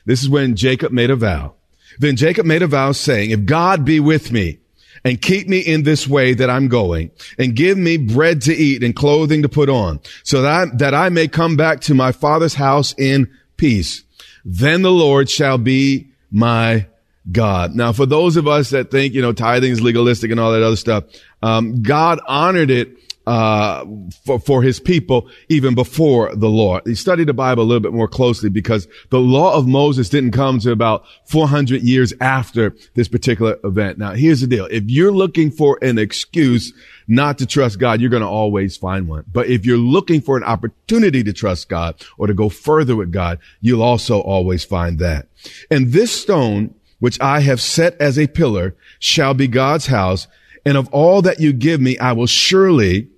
This 0.05 0.21
is 0.21 0.29
when 0.29 0.55
Jacob 0.55 0.91
made 0.91 1.11
a 1.11 1.15
vow. 1.15 1.53
Then 1.99 2.15
Jacob 2.15 2.45
made 2.45 2.61
a 2.61 2.67
vow 2.67 2.91
saying, 2.93 3.31
if 3.31 3.45
God 3.45 3.85
be 3.85 3.99
with 3.99 4.31
me 4.31 4.59
and 5.03 5.21
keep 5.21 5.47
me 5.47 5.59
in 5.59 5.83
this 5.83 6.07
way 6.07 6.33
that 6.33 6.49
I'm 6.49 6.67
going 6.67 7.11
and 7.37 7.55
give 7.55 7.77
me 7.77 7.97
bread 7.97 8.41
to 8.43 8.53
eat 8.53 8.83
and 8.83 8.95
clothing 8.95 9.41
to 9.41 9.49
put 9.49 9.69
on 9.69 9.99
so 10.23 10.41
that 10.41 10.51
I, 10.51 10.65
that 10.77 10.93
I 10.93 11.09
may 11.09 11.27
come 11.27 11.57
back 11.57 11.81
to 11.81 11.93
my 11.93 12.11
father's 12.11 12.55
house 12.55 12.93
in 12.97 13.29
peace, 13.57 14.03
then 14.45 14.81
the 14.81 14.91
Lord 14.91 15.29
shall 15.29 15.57
be 15.57 16.09
my 16.31 16.87
God. 17.31 17.75
Now, 17.75 17.91
for 17.91 18.05
those 18.05 18.37
of 18.37 18.47
us 18.47 18.69
that 18.69 18.91
think, 18.91 19.13
you 19.13 19.21
know, 19.21 19.33
tithing 19.33 19.71
is 19.71 19.81
legalistic 19.81 20.31
and 20.31 20.39
all 20.39 20.53
that 20.53 20.63
other 20.63 20.75
stuff, 20.75 21.03
um, 21.41 21.83
God 21.83 22.19
honored 22.27 22.71
it 22.71 22.95
uh, 23.29 23.85
for, 24.25 24.39
for 24.39 24.63
his 24.63 24.79
people 24.79 25.29
even 25.49 25.75
before 25.75 26.35
the 26.35 26.49
law. 26.49 26.79
He 26.83 26.95
studied 26.95 27.27
the 27.27 27.33
Bible 27.33 27.61
a 27.61 27.65
little 27.65 27.79
bit 27.79 27.93
more 27.93 28.07
closely 28.07 28.49
because 28.49 28.87
the 29.11 29.19
law 29.19 29.53
of 29.55 29.67
Moses 29.67 30.09
didn't 30.09 30.31
come 30.31 30.57
to 30.61 30.71
about 30.71 31.05
400 31.27 31.83
years 31.83 32.11
after 32.21 32.75
this 32.95 33.07
particular 33.07 33.59
event. 33.63 33.99
Now, 33.99 34.13
here's 34.13 34.41
the 34.41 34.47
deal. 34.47 34.65
If 34.71 34.85
you're 34.87 35.11
looking 35.11 35.51
for 35.51 35.77
an 35.83 35.99
excuse 35.99 36.73
not 37.07 37.37
to 37.37 37.45
trust 37.45 37.77
God, 37.77 38.01
you're 38.01 38.09
going 38.09 38.23
to 38.23 38.27
always 38.27 38.77
find 38.77 39.07
one. 39.07 39.25
But 39.31 39.45
if 39.45 39.63
you're 39.63 39.77
looking 39.77 40.21
for 40.21 40.35
an 40.35 40.43
opportunity 40.43 41.23
to 41.23 41.31
trust 41.31 41.69
God 41.69 42.03
or 42.17 42.25
to 42.25 42.33
go 42.33 42.49
further 42.49 42.95
with 42.95 43.11
God, 43.11 43.37
you'll 43.61 43.83
also 43.83 44.21
always 44.21 44.63
find 44.63 44.97
that. 44.97 45.27
And 45.69 45.91
this 45.91 46.19
stone, 46.19 46.73
which 46.97 47.21
I 47.21 47.41
have 47.41 47.61
set 47.61 47.95
as 48.01 48.17
a 48.17 48.25
pillar, 48.25 48.75
shall 48.97 49.35
be 49.35 49.47
God's 49.47 49.85
house. 49.85 50.27
And 50.65 50.77
of 50.77 50.91
all 50.91 51.21
that 51.21 51.39
you 51.39 51.53
give 51.53 51.79
me, 51.79 51.95
I 51.99 52.13
will 52.13 52.25
surely 52.25 53.09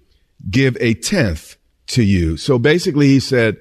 give 0.50 0.78
a 0.80 0.94
tenth 0.94 1.58
to 1.88 2.04
you. 2.04 2.38
So 2.38 2.58
basically 2.58 3.08
he 3.08 3.20
said, 3.20 3.58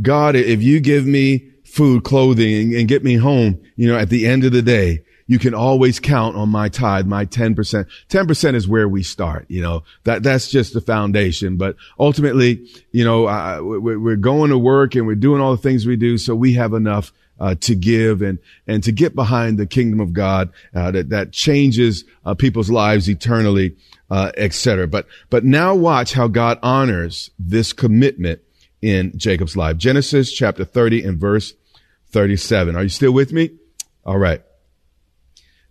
God, 0.00 0.36
if 0.36 0.62
you 0.62 0.80
give 0.80 1.06
me 1.06 1.50
food, 1.64 2.04
clothing 2.04 2.74
and 2.74 2.88
get 2.88 3.04
me 3.04 3.16
home, 3.16 3.60
you 3.76 3.88
know, 3.88 3.98
at 3.98 4.08
the 4.08 4.26
end 4.26 4.44
of 4.44 4.52
the 4.52 4.62
day, 4.62 5.04
you 5.26 5.38
can 5.38 5.54
always 5.54 5.98
count 5.98 6.36
on 6.36 6.48
my 6.48 6.68
tithe, 6.68 7.06
my 7.06 7.24
10%. 7.24 7.86
10% 8.08 8.54
is 8.54 8.68
where 8.68 8.88
we 8.88 9.02
start, 9.02 9.46
you 9.48 9.62
know, 9.62 9.82
that, 10.04 10.22
that's 10.22 10.50
just 10.50 10.74
the 10.74 10.80
foundation. 10.80 11.56
But 11.56 11.76
ultimately, 11.98 12.68
you 12.90 13.04
know, 13.04 13.26
uh, 13.26 13.60
we're 13.62 14.16
going 14.16 14.50
to 14.50 14.58
work 14.58 14.94
and 14.94 15.06
we're 15.06 15.14
doing 15.14 15.40
all 15.40 15.52
the 15.56 15.62
things 15.62 15.86
we 15.86 15.96
do. 15.96 16.18
So 16.18 16.34
we 16.34 16.54
have 16.54 16.74
enough 16.74 17.12
uh, 17.42 17.56
to 17.56 17.74
give 17.74 18.22
and 18.22 18.38
and 18.66 18.82
to 18.84 18.92
get 18.92 19.14
behind 19.14 19.58
the 19.58 19.66
kingdom 19.66 20.00
of 20.00 20.12
God 20.12 20.50
uh, 20.74 20.90
that 20.92 21.10
that 21.10 21.32
changes 21.32 22.04
uh, 22.24 22.34
people's 22.34 22.70
lives 22.70 23.10
eternally 23.10 23.76
uh, 24.12 24.30
etc. 24.36 24.86
But 24.86 25.06
but 25.30 25.42
now 25.42 25.74
watch 25.74 26.12
how 26.12 26.28
God 26.28 26.58
honors 26.62 27.30
this 27.38 27.72
commitment 27.72 28.42
in 28.82 29.16
Jacob's 29.16 29.56
life. 29.56 29.78
Genesis 29.78 30.30
chapter 30.30 30.66
30 30.66 31.02
and 31.02 31.18
verse 31.18 31.54
37. 32.10 32.76
Are 32.76 32.82
you 32.82 32.90
still 32.90 33.12
with 33.12 33.32
me? 33.32 33.50
All 34.04 34.18
right. 34.18 34.42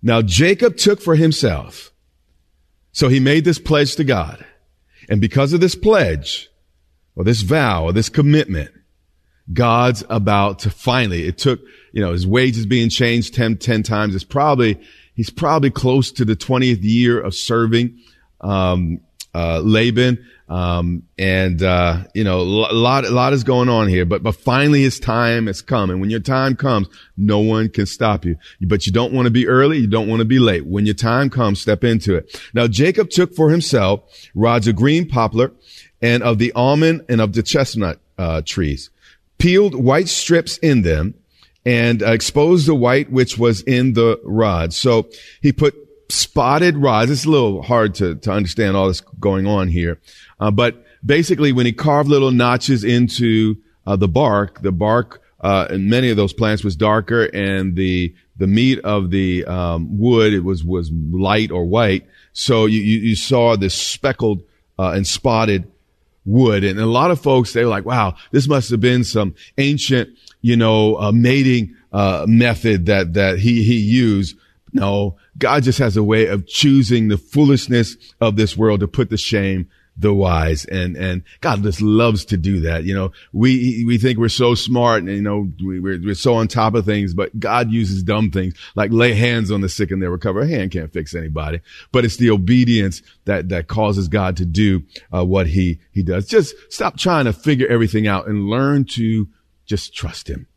Now 0.01 0.23
Jacob 0.23 0.77
took 0.77 1.01
for 1.01 1.15
himself. 1.15 1.91
So 2.91 3.09
he 3.09 3.19
made 3.19 3.45
this 3.45 3.59
pledge 3.59 3.95
to 3.97 4.03
God. 4.03 4.43
And 5.07 5.21
because 5.21 5.53
of 5.53 5.61
this 5.61 5.75
pledge, 5.75 6.49
or 7.15 7.23
this 7.23 7.41
vow, 7.41 7.85
or 7.85 7.93
this 7.93 8.09
commitment, 8.09 8.71
God's 9.53 10.03
about 10.09 10.59
to 10.59 10.69
finally, 10.69 11.27
it 11.27 11.37
took, 11.37 11.59
you 11.91 12.01
know, 12.01 12.11
his 12.11 12.27
wages 12.27 12.65
being 12.65 12.89
changed 12.89 13.33
10, 13.33 13.57
10 13.57 13.83
times. 13.83 14.15
It's 14.15 14.23
probably, 14.23 14.79
he's 15.15 15.29
probably 15.29 15.71
close 15.71 16.11
to 16.13 16.25
the 16.25 16.35
20th 16.35 16.79
year 16.81 17.19
of 17.19 17.33
serving 17.33 17.99
um, 18.41 18.99
uh, 19.33 19.59
Laban. 19.59 20.25
Um, 20.49 21.03
and, 21.17 21.63
uh, 21.63 22.03
you 22.13 22.25
know, 22.25 22.41
a 22.41 22.73
lot, 22.73 23.05
a 23.05 23.09
lot 23.09 23.31
is 23.31 23.45
going 23.45 23.69
on 23.69 23.87
here, 23.87 24.03
but, 24.03 24.21
but 24.21 24.35
finally 24.35 24.81
his 24.81 24.99
time 24.99 25.47
has 25.47 25.61
come. 25.61 25.89
And 25.89 26.01
when 26.01 26.09
your 26.09 26.19
time 26.19 26.57
comes, 26.57 26.89
no 27.15 27.39
one 27.39 27.69
can 27.69 27.85
stop 27.85 28.25
you. 28.25 28.35
But 28.59 28.85
you 28.85 28.91
don't 28.91 29.13
want 29.13 29.27
to 29.27 29.31
be 29.31 29.47
early. 29.47 29.77
You 29.77 29.87
don't 29.87 30.09
want 30.09 30.19
to 30.19 30.25
be 30.25 30.39
late. 30.39 30.65
When 30.65 30.85
your 30.85 30.95
time 30.95 31.29
comes, 31.29 31.61
step 31.61 31.85
into 31.85 32.15
it. 32.15 32.37
Now, 32.53 32.67
Jacob 32.67 33.09
took 33.09 33.33
for 33.33 33.49
himself 33.49 34.03
rods 34.35 34.67
of 34.67 34.75
green 34.75 35.07
poplar 35.07 35.53
and 36.01 36.21
of 36.21 36.37
the 36.37 36.51
almond 36.51 37.05
and 37.07 37.21
of 37.21 37.31
the 37.31 37.43
chestnut, 37.43 37.99
uh, 38.17 38.41
trees, 38.45 38.89
peeled 39.41 39.73
white 39.73 40.07
strips 40.07 40.57
in 40.59 40.83
them 40.83 41.15
and 41.65 42.03
uh, 42.03 42.11
exposed 42.11 42.67
the 42.67 42.75
white 42.75 43.11
which 43.11 43.39
was 43.39 43.61
in 43.63 43.93
the 43.93 44.19
rod. 44.23 44.71
So 44.71 45.09
he 45.41 45.51
put 45.51 45.75
spotted 46.09 46.77
rods. 46.77 47.09
It's 47.09 47.25
a 47.25 47.29
little 47.29 47.63
hard 47.63 47.95
to, 47.95 48.15
to 48.15 48.31
understand 48.31 48.77
all 48.77 48.87
this 48.87 49.01
going 49.19 49.47
on 49.47 49.67
here. 49.67 49.99
Uh, 50.39 50.51
but 50.51 50.85
basically 51.03 51.51
when 51.51 51.65
he 51.65 51.73
carved 51.73 52.07
little 52.07 52.31
notches 52.31 52.83
into 52.83 53.57
uh, 53.87 53.95
the 53.95 54.07
bark, 54.07 54.61
the 54.61 54.71
bark 54.71 55.23
uh, 55.39 55.67
and 55.71 55.89
many 55.89 56.11
of 56.11 56.17
those 56.17 56.33
plants 56.33 56.63
was 56.63 56.75
darker 56.75 57.23
and 57.25 57.75
the 57.75 58.13
the 58.37 58.45
meat 58.47 58.79
of 58.79 59.09
the 59.09 59.45
um, 59.45 59.99
wood 59.99 60.33
it 60.33 60.43
was 60.43 60.63
was 60.63 60.91
light 60.91 61.49
or 61.49 61.65
white. 61.65 62.05
So 62.33 62.67
you 62.67 62.79
you, 62.79 62.99
you 62.99 63.15
saw 63.15 63.55
this 63.55 63.73
speckled 63.73 64.43
uh, 64.77 64.91
and 64.91 65.05
spotted 65.05 65.70
wood, 66.25 66.63
and 66.63 66.79
a 66.79 66.85
lot 66.85 67.11
of 67.11 67.21
folks 67.21 67.53
they 67.53 67.63
were 67.63 67.69
like, 67.69 67.85
"Wow, 67.85 68.15
this 68.31 68.47
must 68.47 68.69
have 68.69 68.79
been 68.79 69.03
some 69.03 69.35
ancient, 69.57 70.09
you 70.41 70.55
know, 70.55 70.95
uh, 70.95 71.11
mating 71.11 71.75
uh, 71.91 72.25
method 72.27 72.85
that 72.87 73.13
that 73.13 73.39
he 73.39 73.63
he 73.63 73.77
used." 73.77 74.37
No, 74.73 75.17
God 75.37 75.63
just 75.63 75.79
has 75.79 75.97
a 75.97 76.03
way 76.03 76.27
of 76.27 76.47
choosing 76.47 77.09
the 77.09 77.17
foolishness 77.17 77.97
of 78.21 78.35
this 78.35 78.55
world 78.55 78.79
to 78.79 78.87
put 78.87 79.09
the 79.09 79.17
shame 79.17 79.67
the 80.01 80.13
wise. 80.13 80.65
And, 80.65 80.97
and 80.97 81.23
God 81.39 81.63
just 81.63 81.81
loves 81.81 82.25
to 82.25 82.37
do 82.37 82.61
that. 82.61 82.83
You 82.83 82.93
know, 82.93 83.11
we, 83.31 83.85
we 83.85 83.97
think 83.97 84.17
we're 84.17 84.29
so 84.29 84.55
smart 84.55 85.03
and, 85.03 85.11
you 85.11 85.21
know, 85.21 85.51
we, 85.63 85.77
are 85.77 85.99
we're 85.99 86.15
so 86.15 86.33
on 86.33 86.47
top 86.47 86.73
of 86.73 86.85
things, 86.85 87.13
but 87.13 87.39
God 87.39 87.71
uses 87.71 88.03
dumb 88.03 88.31
things 88.31 88.55
like 88.75 88.91
lay 88.91 89.13
hands 89.13 89.51
on 89.51 89.61
the 89.61 89.69
sick 89.69 89.91
and 89.91 90.01
they 90.01 90.07
recover. 90.07 90.41
A 90.41 90.47
hand 90.47 90.71
can't 90.71 90.91
fix 90.91 91.15
anybody, 91.15 91.61
but 91.91 92.03
it's 92.03 92.17
the 92.17 92.31
obedience 92.31 93.01
that, 93.25 93.49
that 93.49 93.67
causes 93.67 94.07
God 94.07 94.37
to 94.37 94.45
do 94.45 94.83
uh, 95.13 95.23
what 95.23 95.47
he, 95.47 95.79
he 95.91 96.03
does. 96.03 96.27
Just 96.27 96.55
stop 96.69 96.97
trying 96.97 97.25
to 97.25 97.33
figure 97.33 97.67
everything 97.67 98.07
out 98.07 98.27
and 98.27 98.49
learn 98.49 98.85
to 98.85 99.27
just 99.65 99.95
trust 99.95 100.27
him. 100.27 100.47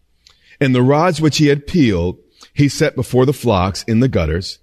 And 0.61 0.75
the 0.75 0.83
rods 0.83 1.21
which 1.21 1.37
he 1.37 1.49
had 1.49 1.67
peeled, 1.67 2.19
he 2.53 2.69
set 2.69 2.97
before 2.97 3.27
the 3.27 3.33
flocks 3.33 3.83
in 3.85 4.01
the 4.01 4.09
gutters, 4.09 4.59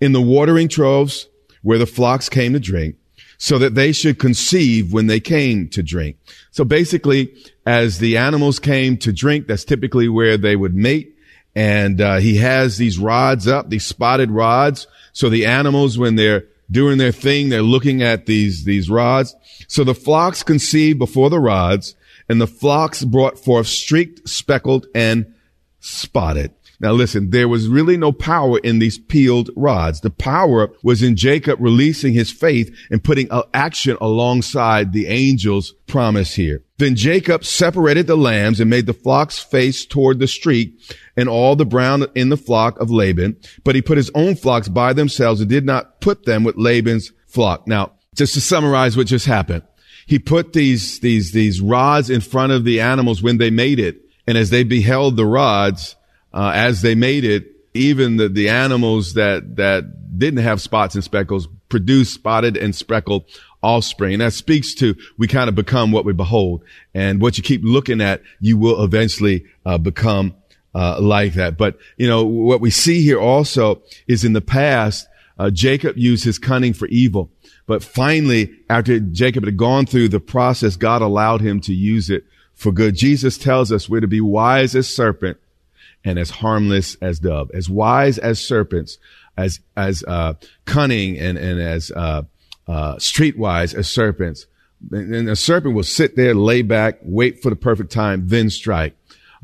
in 0.00 0.12
the 0.12 0.20
watering 0.20 0.68
troughs 0.68 1.26
where 1.62 1.78
the 1.78 1.86
flocks 1.86 2.28
came 2.28 2.52
to 2.52 2.60
drink, 2.60 2.96
so 3.38 3.56
that 3.58 3.74
they 3.74 3.92
should 3.92 4.18
conceive 4.18 4.92
when 4.92 5.06
they 5.06 5.20
came 5.20 5.68
to 5.68 5.82
drink. 5.82 6.16
So 6.50 6.64
basically, 6.64 7.34
as 7.64 7.98
the 7.98 8.16
animals 8.16 8.58
came 8.58 8.96
to 8.98 9.12
drink, 9.12 9.46
that's 9.46 9.64
typically 9.64 10.08
where 10.08 10.36
they 10.36 10.56
would 10.56 10.74
mate. 10.74 11.16
And 11.54 12.00
uh, 12.00 12.16
he 12.18 12.36
has 12.36 12.76
these 12.76 12.98
rods 12.98 13.48
up, 13.48 13.70
these 13.70 13.86
spotted 13.86 14.30
rods. 14.30 14.86
So 15.12 15.30
the 15.30 15.46
animals, 15.46 15.96
when 15.98 16.16
they're 16.16 16.44
doing 16.70 16.98
their 16.98 17.12
thing, 17.12 17.48
they're 17.48 17.62
looking 17.62 18.02
at 18.02 18.26
these 18.26 18.64
these 18.64 18.90
rods. 18.90 19.34
So 19.68 19.84
the 19.84 19.94
flocks 19.94 20.42
conceived 20.42 20.98
before 20.98 21.30
the 21.30 21.40
rods, 21.40 21.94
and 22.28 22.40
the 22.40 22.46
flocks 22.46 23.04
brought 23.04 23.38
forth 23.38 23.66
streaked, 23.66 24.28
speckled, 24.28 24.86
and 24.94 25.34
spotted. 25.80 26.52
Now 26.80 26.92
listen, 26.92 27.30
there 27.30 27.48
was 27.48 27.66
really 27.66 27.96
no 27.96 28.12
power 28.12 28.58
in 28.58 28.78
these 28.78 28.98
peeled 28.98 29.50
rods. 29.56 30.00
The 30.00 30.10
power 30.10 30.70
was 30.82 31.02
in 31.02 31.16
Jacob 31.16 31.58
releasing 31.60 32.12
his 32.12 32.30
faith 32.30 32.74
and 32.90 33.02
putting 33.02 33.28
action 33.52 33.96
alongside 34.00 34.92
the 34.92 35.08
angel's 35.08 35.72
promise 35.88 36.34
here. 36.34 36.62
Then 36.78 36.94
Jacob 36.94 37.44
separated 37.44 38.06
the 38.06 38.16
lambs 38.16 38.60
and 38.60 38.70
made 38.70 38.86
the 38.86 38.92
flocks 38.92 39.40
face 39.40 39.84
toward 39.84 40.20
the 40.20 40.28
street 40.28 40.96
and 41.16 41.28
all 41.28 41.56
the 41.56 41.66
brown 41.66 42.06
in 42.14 42.28
the 42.28 42.36
flock 42.36 42.78
of 42.78 42.90
Laban, 42.90 43.36
but 43.64 43.74
he 43.74 43.82
put 43.82 43.96
his 43.96 44.12
own 44.14 44.36
flocks 44.36 44.68
by 44.68 44.92
themselves 44.92 45.40
and 45.40 45.50
did 45.50 45.66
not 45.66 46.00
put 46.00 46.26
them 46.26 46.44
with 46.44 46.56
Laban's 46.56 47.12
flock. 47.26 47.66
Now, 47.66 47.94
just 48.14 48.34
to 48.34 48.40
summarize 48.40 48.96
what 48.96 49.08
just 49.08 49.26
happened, 49.26 49.64
he 50.06 50.20
put 50.20 50.52
these, 50.52 51.00
these, 51.00 51.32
these 51.32 51.60
rods 51.60 52.08
in 52.08 52.20
front 52.20 52.52
of 52.52 52.64
the 52.64 52.80
animals 52.80 53.20
when 53.20 53.38
they 53.38 53.50
made 53.50 53.80
it. 53.80 54.00
And 54.26 54.38
as 54.38 54.50
they 54.50 54.62
beheld 54.62 55.16
the 55.16 55.26
rods, 55.26 55.96
uh, 56.32 56.52
as 56.54 56.82
they 56.82 56.94
made 56.94 57.24
it, 57.24 57.46
even 57.74 58.16
the, 58.16 58.28
the 58.28 58.48
animals 58.48 59.14
that, 59.14 59.56
that 59.56 60.18
didn't 60.18 60.42
have 60.42 60.60
spots 60.60 60.94
and 60.94 61.04
speckles 61.04 61.48
produced 61.68 62.14
spotted 62.14 62.56
and 62.56 62.74
speckled 62.74 63.24
offspring. 63.62 64.14
And 64.14 64.22
that 64.22 64.32
speaks 64.32 64.74
to 64.74 64.94
we 65.16 65.26
kind 65.26 65.48
of 65.48 65.54
become 65.54 65.92
what 65.92 66.04
we 66.04 66.12
behold. 66.12 66.64
And 66.94 67.20
what 67.20 67.36
you 67.36 67.42
keep 67.42 67.62
looking 67.64 68.00
at, 68.00 68.22
you 68.40 68.56
will 68.56 68.82
eventually 68.82 69.44
uh, 69.64 69.78
become 69.78 70.34
uh, 70.74 71.00
like 71.00 71.34
that. 71.34 71.56
But, 71.56 71.78
you 71.96 72.08
know, 72.08 72.24
what 72.24 72.60
we 72.60 72.70
see 72.70 73.02
here 73.02 73.20
also 73.20 73.82
is 74.06 74.24
in 74.24 74.32
the 74.32 74.40
past, 74.40 75.06
uh, 75.38 75.50
Jacob 75.50 75.96
used 75.96 76.24
his 76.24 76.38
cunning 76.38 76.72
for 76.72 76.86
evil. 76.88 77.30
But 77.66 77.82
finally, 77.82 78.50
after 78.70 78.98
Jacob 78.98 79.44
had 79.44 79.56
gone 79.56 79.86
through 79.86 80.08
the 80.08 80.20
process, 80.20 80.76
God 80.76 81.02
allowed 81.02 81.40
him 81.40 81.60
to 81.62 81.74
use 81.74 82.10
it 82.10 82.24
for 82.54 82.72
good. 82.72 82.96
Jesus 82.96 83.38
tells 83.38 83.70
us 83.70 83.88
we're 83.88 84.00
to 84.00 84.08
be 84.08 84.20
wise 84.20 84.74
as 84.74 84.92
serpent 84.92 85.38
and 86.04 86.18
as 86.18 86.30
harmless 86.30 86.96
as 86.96 87.18
dove, 87.18 87.50
as 87.52 87.68
wise 87.68 88.18
as 88.18 88.44
serpents, 88.44 88.98
as, 89.36 89.60
as, 89.76 90.02
uh, 90.04 90.34
cunning 90.64 91.18
and, 91.18 91.38
and 91.38 91.60
as, 91.60 91.90
uh, 91.90 92.22
uh, 92.66 92.96
streetwise 92.96 93.74
as 93.74 93.88
serpents. 93.88 94.46
And 94.92 95.28
a 95.28 95.36
serpent 95.36 95.74
will 95.74 95.82
sit 95.82 96.16
there, 96.16 96.34
lay 96.34 96.62
back, 96.62 96.98
wait 97.02 97.42
for 97.42 97.50
the 97.50 97.56
perfect 97.56 97.90
time, 97.90 98.28
then 98.28 98.50
strike. 98.50 98.94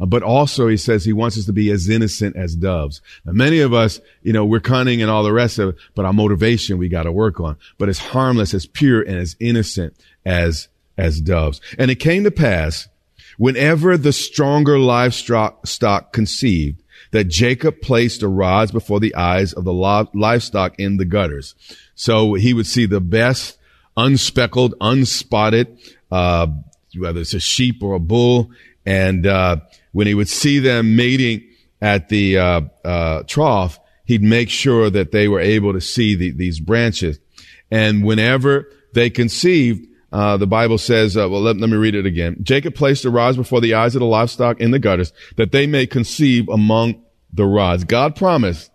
Uh, 0.01 0.07
but 0.07 0.23
also 0.23 0.69
he 0.69 0.77
says 0.77 1.05
he 1.05 1.13
wants 1.13 1.39
us 1.39 1.47
to 1.47 1.53
be 1.53 1.71
as 1.71 1.89
innocent 1.89 2.37
as 2.37 2.57
doves. 2.57 3.01
Now, 3.25 3.33
many 3.33 3.61
of 3.61 3.73
us, 3.73 4.01
you 4.23 4.33
know, 4.33 4.45
we're 4.45 4.61
cunning 4.61 5.03
and 5.03 5.11
all 5.11 5.23
the 5.23 5.33
rest 5.33 5.59
of 5.59 5.71
it, 5.71 5.77
but 5.95 6.05
our 6.05 6.13
motivation 6.13 6.79
we 6.79 6.89
got 6.89 7.05
to 7.05 7.13
work 7.13 7.41
on. 7.41 7.57
But 7.79 7.89
as 7.89 7.99
harmless, 7.99 8.55
as 8.55 8.67
pure, 8.67 9.03
and 9.03 9.17
as 9.17 9.37
innocent 9.41 9.97
as, 10.25 10.69
as 10.97 11.21
doves. 11.21 11.61
And 11.79 11.91
it 11.91 11.97
came 11.97 12.25
to 12.25 12.31
pass 12.31 12.89
whenever 13.39 13.97
the 13.97 14.13
stronger 14.13 14.79
livestock 14.79 16.13
conceived 16.13 16.83
that 17.11 17.29
Jacob 17.29 17.81
placed 17.81 18.21
the 18.21 18.29
rods 18.29 18.73
before 18.73 18.99
the 18.99 19.15
eyes 19.15 19.53
of 19.53 19.65
the 19.65 19.73
livestock 19.73 20.75
in 20.79 20.97
the 20.97 21.05
gutters. 21.05 21.55
So 21.95 22.35
he 22.35 22.53
would 22.53 22.67
see 22.67 22.87
the 22.87 23.01
best 23.01 23.57
unspeckled, 23.97 24.75
unspotted, 24.81 25.79
uh, 26.11 26.49
whether 26.97 27.21
it's 27.21 27.35
a 27.35 27.41
sheep 27.41 27.83
or 27.83 27.95
a 27.95 28.01
bull. 28.01 28.51
And, 28.85 29.27
uh, 29.27 29.59
when 29.93 30.09
he 30.09 30.15
would 30.15 30.29
see 30.29 30.59
them 30.59 30.97
mating 30.97 31.45
at 31.81 32.09
the, 32.09 32.39
uh, 32.39 32.61
uh 32.85 33.23
trough, 33.29 33.79
he'd 34.05 34.23
make 34.23 34.51
sure 34.51 34.91
that 34.91 35.13
they 35.13 35.29
were 35.29 35.41
able 35.41 35.73
to 35.73 35.81
see 35.81 36.17
the, 36.17 36.33
these 36.33 36.59
branches. 36.59 37.21
And 37.71 38.05
whenever 38.05 38.69
they 38.93 39.09
conceived, 39.11 39.87
uh, 40.15 40.37
the 40.37 40.47
Bible 40.47 40.79
says, 40.79 41.17
uh, 41.17 41.29
well, 41.29 41.41
let, 41.41 41.57
let, 41.57 41.69
me 41.69 41.77
read 41.77 41.97
it 41.97 42.07
again. 42.07 42.37
Jacob 42.41 42.77
placed 42.77 43.03
the 43.03 43.11
rods 43.11 43.37
before 43.37 43.61
the 43.61 43.75
eyes 43.75 43.97
of 43.97 44.01
the 44.01 44.07
livestock 44.07 44.61
in 44.61 44.71
the 44.71 44.79
gutters 44.79 45.13
that 45.35 45.51
they 45.51 45.67
may 45.67 45.89
conceive 45.89 46.49
among 46.49 47.03
the 47.33 47.45
rods. 47.45 47.83
God 47.83 48.15
promised. 48.15 48.71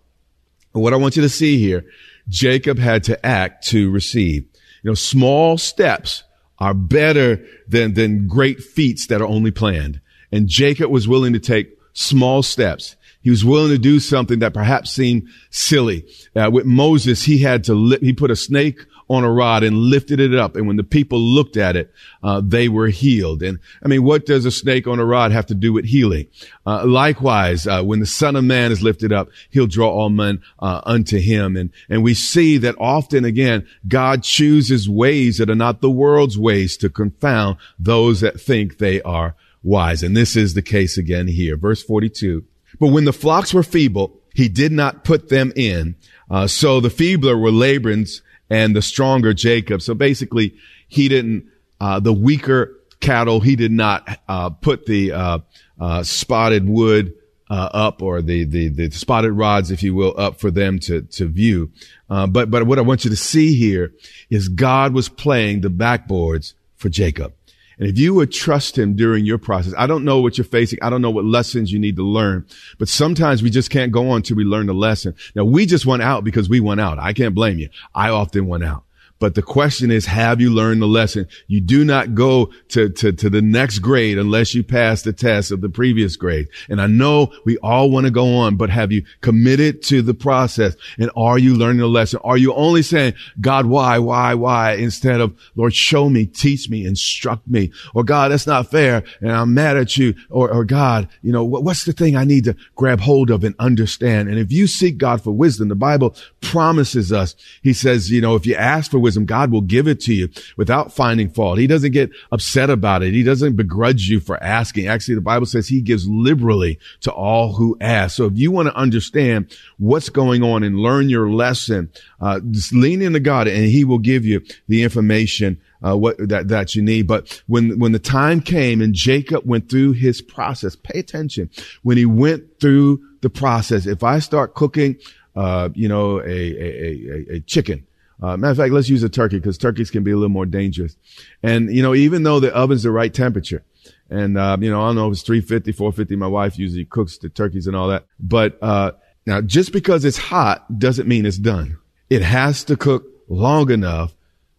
What 0.72 0.92
I 0.92 0.96
want 0.96 1.16
you 1.16 1.22
to 1.22 1.30
see 1.30 1.58
here, 1.58 1.86
Jacob 2.28 2.78
had 2.78 3.04
to 3.04 3.24
act 3.24 3.66
to 3.68 3.90
receive. 3.90 4.42
You 4.82 4.90
know, 4.90 4.94
small 4.94 5.56
steps 5.56 6.24
are 6.58 6.74
better 6.74 7.42
than, 7.66 7.94
than 7.94 8.28
great 8.28 8.62
feats 8.62 9.06
that 9.06 9.22
are 9.22 9.26
only 9.26 9.50
planned. 9.50 10.02
And 10.30 10.46
Jacob 10.46 10.90
was 10.90 11.08
willing 11.08 11.32
to 11.32 11.40
take 11.40 11.70
small 11.94 12.42
steps. 12.42 12.96
He 13.22 13.30
was 13.30 13.46
willing 13.46 13.70
to 13.70 13.78
do 13.78 13.98
something 13.98 14.40
that 14.40 14.52
perhaps 14.52 14.90
seemed 14.90 15.28
silly. 15.48 16.06
Uh, 16.36 16.50
with 16.52 16.66
Moses, 16.66 17.22
he 17.22 17.38
had 17.38 17.64
to, 17.64 17.72
li- 17.72 17.98
he 18.02 18.12
put 18.12 18.30
a 18.30 18.36
snake 18.36 18.78
on 19.10 19.24
a 19.24 19.30
rod 19.30 19.64
and 19.64 19.76
lifted 19.76 20.20
it 20.20 20.36
up. 20.36 20.54
And 20.54 20.68
when 20.68 20.76
the 20.76 20.84
people 20.84 21.18
looked 21.18 21.56
at 21.56 21.74
it, 21.74 21.92
uh, 22.22 22.40
they 22.44 22.68
were 22.68 22.86
healed. 22.86 23.42
And 23.42 23.58
I 23.82 23.88
mean, 23.88 24.04
what 24.04 24.24
does 24.24 24.44
a 24.44 24.52
snake 24.52 24.86
on 24.86 25.00
a 25.00 25.04
rod 25.04 25.32
have 25.32 25.46
to 25.46 25.54
do 25.54 25.72
with 25.72 25.84
healing? 25.84 26.28
Uh, 26.64 26.86
likewise, 26.86 27.66
uh, 27.66 27.82
when 27.82 27.98
the 27.98 28.06
son 28.06 28.36
of 28.36 28.44
man 28.44 28.70
is 28.70 28.82
lifted 28.82 29.12
up, 29.12 29.28
he'll 29.50 29.66
draw 29.66 29.90
all 29.90 30.10
men, 30.10 30.40
uh, 30.60 30.80
unto 30.84 31.18
him. 31.18 31.56
And, 31.56 31.70
and 31.88 32.04
we 32.04 32.14
see 32.14 32.56
that 32.58 32.76
often 32.78 33.24
again, 33.24 33.66
God 33.88 34.22
chooses 34.22 34.88
ways 34.88 35.38
that 35.38 35.50
are 35.50 35.56
not 35.56 35.80
the 35.80 35.90
world's 35.90 36.38
ways 36.38 36.76
to 36.76 36.88
confound 36.88 37.56
those 37.80 38.20
that 38.20 38.40
think 38.40 38.78
they 38.78 39.02
are 39.02 39.34
wise. 39.64 40.04
And 40.04 40.16
this 40.16 40.36
is 40.36 40.54
the 40.54 40.62
case 40.62 40.96
again 40.96 41.26
here. 41.26 41.56
Verse 41.56 41.82
42. 41.82 42.44
But 42.78 42.92
when 42.92 43.06
the 43.06 43.12
flocks 43.12 43.52
were 43.52 43.64
feeble, 43.64 44.20
he 44.34 44.48
did 44.48 44.70
not 44.70 45.02
put 45.02 45.30
them 45.30 45.52
in. 45.56 45.96
Uh, 46.30 46.46
so 46.46 46.78
the 46.78 46.90
feebler 46.90 47.36
were 47.36 47.50
Laban's 47.50 48.22
and 48.50 48.74
the 48.74 48.82
stronger 48.82 49.32
Jacob. 49.32 49.80
So 49.80 49.94
basically, 49.94 50.56
he 50.88 51.08
didn't, 51.08 51.46
uh, 51.80 52.00
the 52.00 52.12
weaker 52.12 52.76
cattle, 53.00 53.40
he 53.40 53.56
did 53.56 53.72
not, 53.72 54.18
uh, 54.28 54.50
put 54.50 54.86
the, 54.86 55.12
uh, 55.12 55.38
uh 55.80 56.02
spotted 56.02 56.68
wood, 56.68 57.14
uh, 57.50 57.68
up 57.72 58.00
or 58.00 58.22
the, 58.22 58.44
the, 58.44 58.68
the 58.68 58.90
spotted 58.90 59.32
rods, 59.32 59.70
if 59.70 59.82
you 59.82 59.94
will, 59.94 60.14
up 60.16 60.38
for 60.38 60.50
them 60.50 60.78
to, 60.78 61.02
to 61.02 61.26
view. 61.26 61.70
Uh, 62.08 62.26
but, 62.26 62.50
but 62.50 62.64
what 62.64 62.78
I 62.78 62.82
want 62.82 63.04
you 63.04 63.10
to 63.10 63.16
see 63.16 63.56
here 63.56 63.92
is 64.30 64.48
God 64.48 64.94
was 64.94 65.08
playing 65.08 65.62
the 65.62 65.70
backboards 65.70 66.54
for 66.76 66.88
Jacob. 66.88 67.34
And 67.80 67.88
if 67.88 67.98
you 67.98 68.12
would 68.12 68.30
trust 68.30 68.76
him 68.76 68.94
during 68.94 69.24
your 69.24 69.38
process, 69.38 69.72
I 69.76 69.86
don't 69.86 70.04
know 70.04 70.20
what 70.20 70.36
you're 70.36 70.44
facing. 70.44 70.78
I 70.82 70.90
don't 70.90 71.00
know 71.00 71.10
what 71.10 71.24
lessons 71.24 71.72
you 71.72 71.78
need 71.78 71.96
to 71.96 72.06
learn, 72.06 72.46
but 72.78 72.88
sometimes 72.88 73.42
we 73.42 73.48
just 73.48 73.70
can't 73.70 73.90
go 73.90 74.10
on 74.10 74.20
till 74.20 74.36
we 74.36 74.44
learn 74.44 74.66
the 74.66 74.74
lesson. 74.74 75.14
Now 75.34 75.44
we 75.44 75.64
just 75.64 75.86
went 75.86 76.02
out 76.02 76.22
because 76.22 76.46
we 76.46 76.60
went 76.60 76.82
out. 76.82 76.98
I 76.98 77.14
can't 77.14 77.34
blame 77.34 77.58
you. 77.58 77.70
I 77.94 78.10
often 78.10 78.46
went 78.48 78.64
out. 78.64 78.84
But 79.20 79.34
the 79.34 79.42
question 79.42 79.90
is, 79.90 80.06
have 80.06 80.40
you 80.40 80.50
learned 80.50 80.80
the 80.80 80.86
lesson? 80.86 81.28
You 81.46 81.60
do 81.60 81.84
not 81.84 82.14
go 82.14 82.50
to, 82.70 82.88
to, 82.88 83.12
to 83.12 83.28
the 83.28 83.42
next 83.42 83.80
grade 83.80 84.16
unless 84.16 84.54
you 84.54 84.64
pass 84.64 85.02
the 85.02 85.12
test 85.12 85.52
of 85.52 85.60
the 85.60 85.68
previous 85.68 86.16
grade. 86.16 86.48
And 86.70 86.80
I 86.80 86.86
know 86.86 87.30
we 87.44 87.58
all 87.58 87.90
want 87.90 88.06
to 88.06 88.10
go 88.10 88.34
on, 88.38 88.56
but 88.56 88.70
have 88.70 88.90
you 88.90 89.04
committed 89.20 89.82
to 89.84 90.00
the 90.00 90.14
process? 90.14 90.74
And 90.98 91.10
are 91.14 91.38
you 91.38 91.54
learning 91.54 91.80
the 91.80 91.86
lesson? 91.86 92.18
Are 92.24 92.38
you 92.38 92.54
only 92.54 92.80
saying, 92.80 93.12
God, 93.42 93.66
why, 93.66 93.98
why, 93.98 94.32
why? 94.32 94.72
Instead 94.72 95.20
of, 95.20 95.38
Lord, 95.54 95.74
show 95.74 96.08
me, 96.08 96.24
teach 96.24 96.70
me, 96.70 96.86
instruct 96.86 97.46
me. 97.46 97.72
Or 97.94 98.04
God, 98.04 98.32
that's 98.32 98.46
not 98.46 98.70
fair. 98.70 99.04
And 99.20 99.32
I'm 99.32 99.52
mad 99.52 99.76
at 99.76 99.98
you. 99.98 100.14
Or, 100.30 100.50
or 100.50 100.64
God, 100.64 101.08
you 101.20 101.30
know, 101.30 101.44
what's 101.44 101.84
the 101.84 101.92
thing 101.92 102.16
I 102.16 102.24
need 102.24 102.44
to 102.44 102.56
grab 102.74 103.00
hold 103.00 103.30
of 103.30 103.44
and 103.44 103.54
understand? 103.58 104.30
And 104.30 104.38
if 104.38 104.50
you 104.50 104.66
seek 104.66 104.96
God 104.96 105.22
for 105.22 105.32
wisdom, 105.32 105.68
the 105.68 105.74
Bible 105.74 106.14
promises 106.40 107.12
us, 107.12 107.34
he 107.62 107.74
says, 107.74 108.10
you 108.10 108.22
know, 108.22 108.34
if 108.34 108.46
you 108.46 108.54
ask 108.54 108.90
for 108.90 108.98
wisdom, 108.98 109.09
wisdom, 109.10 109.26
God 109.26 109.50
will 109.50 109.60
give 109.60 109.88
it 109.88 110.00
to 110.02 110.14
you 110.14 110.28
without 110.56 110.92
finding 110.92 111.28
fault. 111.30 111.58
He 111.58 111.66
doesn't 111.66 111.92
get 111.92 112.10
upset 112.30 112.70
about 112.70 113.02
it. 113.02 113.12
He 113.12 113.22
doesn't 113.22 113.56
begrudge 113.56 114.08
you 114.08 114.20
for 114.20 114.40
asking. 114.42 114.86
Actually, 114.86 115.16
the 115.16 115.20
Bible 115.20 115.46
says 115.46 115.66
he 115.66 115.80
gives 115.80 116.08
liberally 116.08 116.78
to 117.00 117.12
all 117.12 117.54
who 117.54 117.76
ask. 117.80 118.16
So 118.16 118.26
if 118.26 118.36
you 118.36 118.50
want 118.50 118.68
to 118.68 118.76
understand 118.76 119.54
what's 119.78 120.08
going 120.08 120.42
on 120.42 120.62
and 120.62 120.78
learn 120.78 121.08
your 121.08 121.30
lesson, 121.30 121.90
uh, 122.20 122.40
just 122.50 122.72
lean 122.72 123.02
into 123.02 123.20
God 123.20 123.48
and 123.48 123.64
he 123.64 123.84
will 123.84 123.98
give 123.98 124.24
you 124.24 124.42
the 124.68 124.82
information 124.82 125.60
uh, 125.82 125.96
what 125.96 126.16
that 126.28 126.48
that 126.48 126.74
you 126.74 126.82
need. 126.82 127.06
But 127.06 127.42
when 127.46 127.78
when 127.78 127.92
the 127.92 127.98
time 127.98 128.40
came 128.40 128.80
and 128.80 128.94
Jacob 128.94 129.46
went 129.46 129.70
through 129.70 129.92
his 129.92 130.20
process, 130.20 130.76
pay 130.76 130.98
attention. 130.98 131.50
When 131.82 131.96
he 131.96 132.06
went 132.06 132.60
through 132.60 133.00
the 133.22 133.30
process, 133.30 133.86
if 133.86 134.02
I 134.02 134.18
start 134.18 134.54
cooking, 134.54 134.96
uh, 135.34 135.70
you 135.74 135.88
know, 135.88 136.20
a 136.20 136.24
a, 136.24 137.10
a, 137.10 137.36
a 137.36 137.40
chicken, 137.40 137.86
uh, 138.22 138.36
matter 138.36 138.50
of 138.50 138.56
fact, 138.56 138.72
let's 138.72 138.88
use 138.88 139.02
a 139.02 139.08
turkey 139.08 139.38
because 139.38 139.56
turkeys 139.56 139.90
can 139.90 140.02
be 140.02 140.10
a 140.10 140.14
little 140.14 140.28
more 140.28 140.46
dangerous. 140.46 140.96
And, 141.42 141.74
you 141.74 141.82
know, 141.82 141.94
even 141.94 142.22
though 142.22 142.40
the 142.40 142.54
oven's 142.54 142.82
the 142.82 142.90
right 142.90 143.12
temperature, 143.12 143.64
and, 144.10 144.36
uh, 144.36 144.56
you 144.60 144.70
know, 144.70 144.82
I 144.82 144.88
don't 144.88 144.96
know 144.96 145.06
if 145.06 145.12
it's 145.12 145.22
350, 145.22 145.72
450. 145.72 146.16
My 146.16 146.26
wife 146.26 146.58
usually 146.58 146.84
cooks 146.84 147.18
the 147.18 147.28
turkeys 147.28 147.66
and 147.66 147.76
all 147.76 147.88
that. 147.88 148.06
But, 148.18 148.58
uh, 148.62 148.92
now 149.26 149.40
just 149.40 149.72
because 149.72 150.04
it's 150.04 150.18
hot 150.18 150.78
doesn't 150.78 151.08
mean 151.08 151.24
it's 151.24 151.38
done. 151.38 151.78
It 152.08 152.22
has 152.22 152.64
to 152.64 152.76
cook 152.76 153.06
long 153.28 153.70
enough 153.70 154.14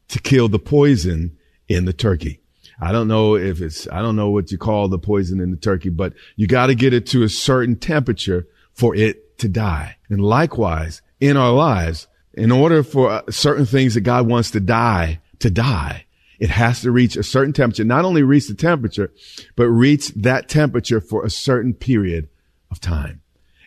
to 0.10 0.19
kill 0.19 0.47
the 0.47 0.60
poison 0.60 1.38
in 1.67 1.86
the 1.86 1.93
turkey. 1.93 2.39
I 2.80 2.91
don't 2.91 3.08
know 3.08 3.36
if 3.36 3.62
it's, 3.62 3.88
I 3.91 4.02
don't 4.02 4.15
know 4.15 4.30
what 4.30 4.52
you 4.52 4.58
call 4.58 4.88
the 4.88 4.97
poison 4.97 5.39
in 5.39 5.52
the 5.52 5.58
turkey, 5.58 5.89
but 5.89 6.13
you 6.36 6.47
got 6.47 6.67
to 6.67 6.76
get 6.76 6.93
it 6.93 7.06
to 7.08 7.24
a 7.24 7.30
certain 7.30 7.76
temperature 7.76 8.47
for 8.74 8.95
it 8.95 9.38
to 9.39 9.47
die. 9.47 9.97
And 10.10 10.21
likewise, 10.21 11.02
in 11.19 11.38
our 11.38 11.52
lives, 11.52 12.08
in 12.34 12.52
order 12.52 12.84
for 12.84 13.10
uh, 13.10 13.22
certain 13.30 13.65
things 13.65 13.94
that 13.96 14.02
God 14.02 14.28
wants 14.28 14.52
to 14.52 14.60
die 14.60 15.20
to 15.39 15.50
die, 15.50 16.06
it 16.39 16.50
has 16.50 16.82
to 16.82 16.91
reach 16.91 17.15
a 17.15 17.24
certain 17.24 17.54
temperature, 17.54 17.84
not 17.84 18.06
only 18.06 18.24
reach 18.24 18.48
the 18.48 18.56
temperature, 18.56 19.12
but 19.56 19.67
reach 19.67 20.10
that 20.10 20.50
temperature 20.50 21.02
for 21.02 21.24
a 21.26 21.30
certain 21.30 21.74
period 21.74 22.30
of 22.72 22.80
time. 22.80 23.22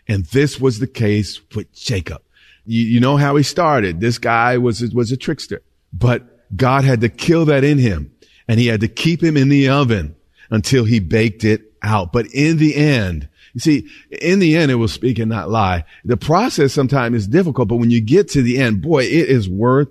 And 0.09 0.24
this 0.27 0.61
was 0.61 0.79
the 0.79 0.87
case 0.87 1.40
with 1.55 1.72
Jacob. 1.72 2.22
You, 2.66 2.83
you 2.83 3.00
know 3.00 3.16
how 3.16 3.37
he 3.37 3.42
started. 3.42 4.00
This 4.00 4.18
guy 4.18 4.59
was, 4.59 4.83
was 4.92 5.12
a 5.12 5.16
trickster, 5.16 5.62
but 5.92 6.22
God 6.57 6.85
had 6.85 7.00
to 7.03 7.09
kill 7.09 7.44
that 7.46 7.64
in 7.64 7.79
him 7.79 8.12
and 8.48 8.61
he 8.61 8.66
had 8.66 8.81
to 8.81 8.88
keep 8.88 9.22
him 9.22 9.37
in 9.37 9.48
the 9.48 9.68
oven 9.68 10.16
until 10.50 10.85
he 10.85 11.00
baked 11.00 11.44
it 11.44 11.72
out. 11.83 12.12
But 12.12 12.27
in 12.27 12.59
the 12.59 12.74
end, 12.74 13.29
you 13.55 13.61
see, 13.61 13.88
in 14.11 14.40
the 14.40 14.57
end, 14.57 14.71
it 14.71 14.77
will 14.77 14.88
speak 14.88 15.19
and 15.19 15.31
not 15.31 15.49
lie. 15.49 15.85
The 16.05 16.17
process 16.17 16.73
sometimes 16.73 17.17
is 17.17 17.29
difficult, 17.29 17.69
but 17.69 17.77
when 17.77 17.90
you 17.90 18.01
get 18.01 18.29
to 18.31 18.43
the 18.43 18.59
end, 18.59 18.83
boy, 18.83 19.05
it 19.05 19.29
is 19.29 19.49
worth 19.49 19.88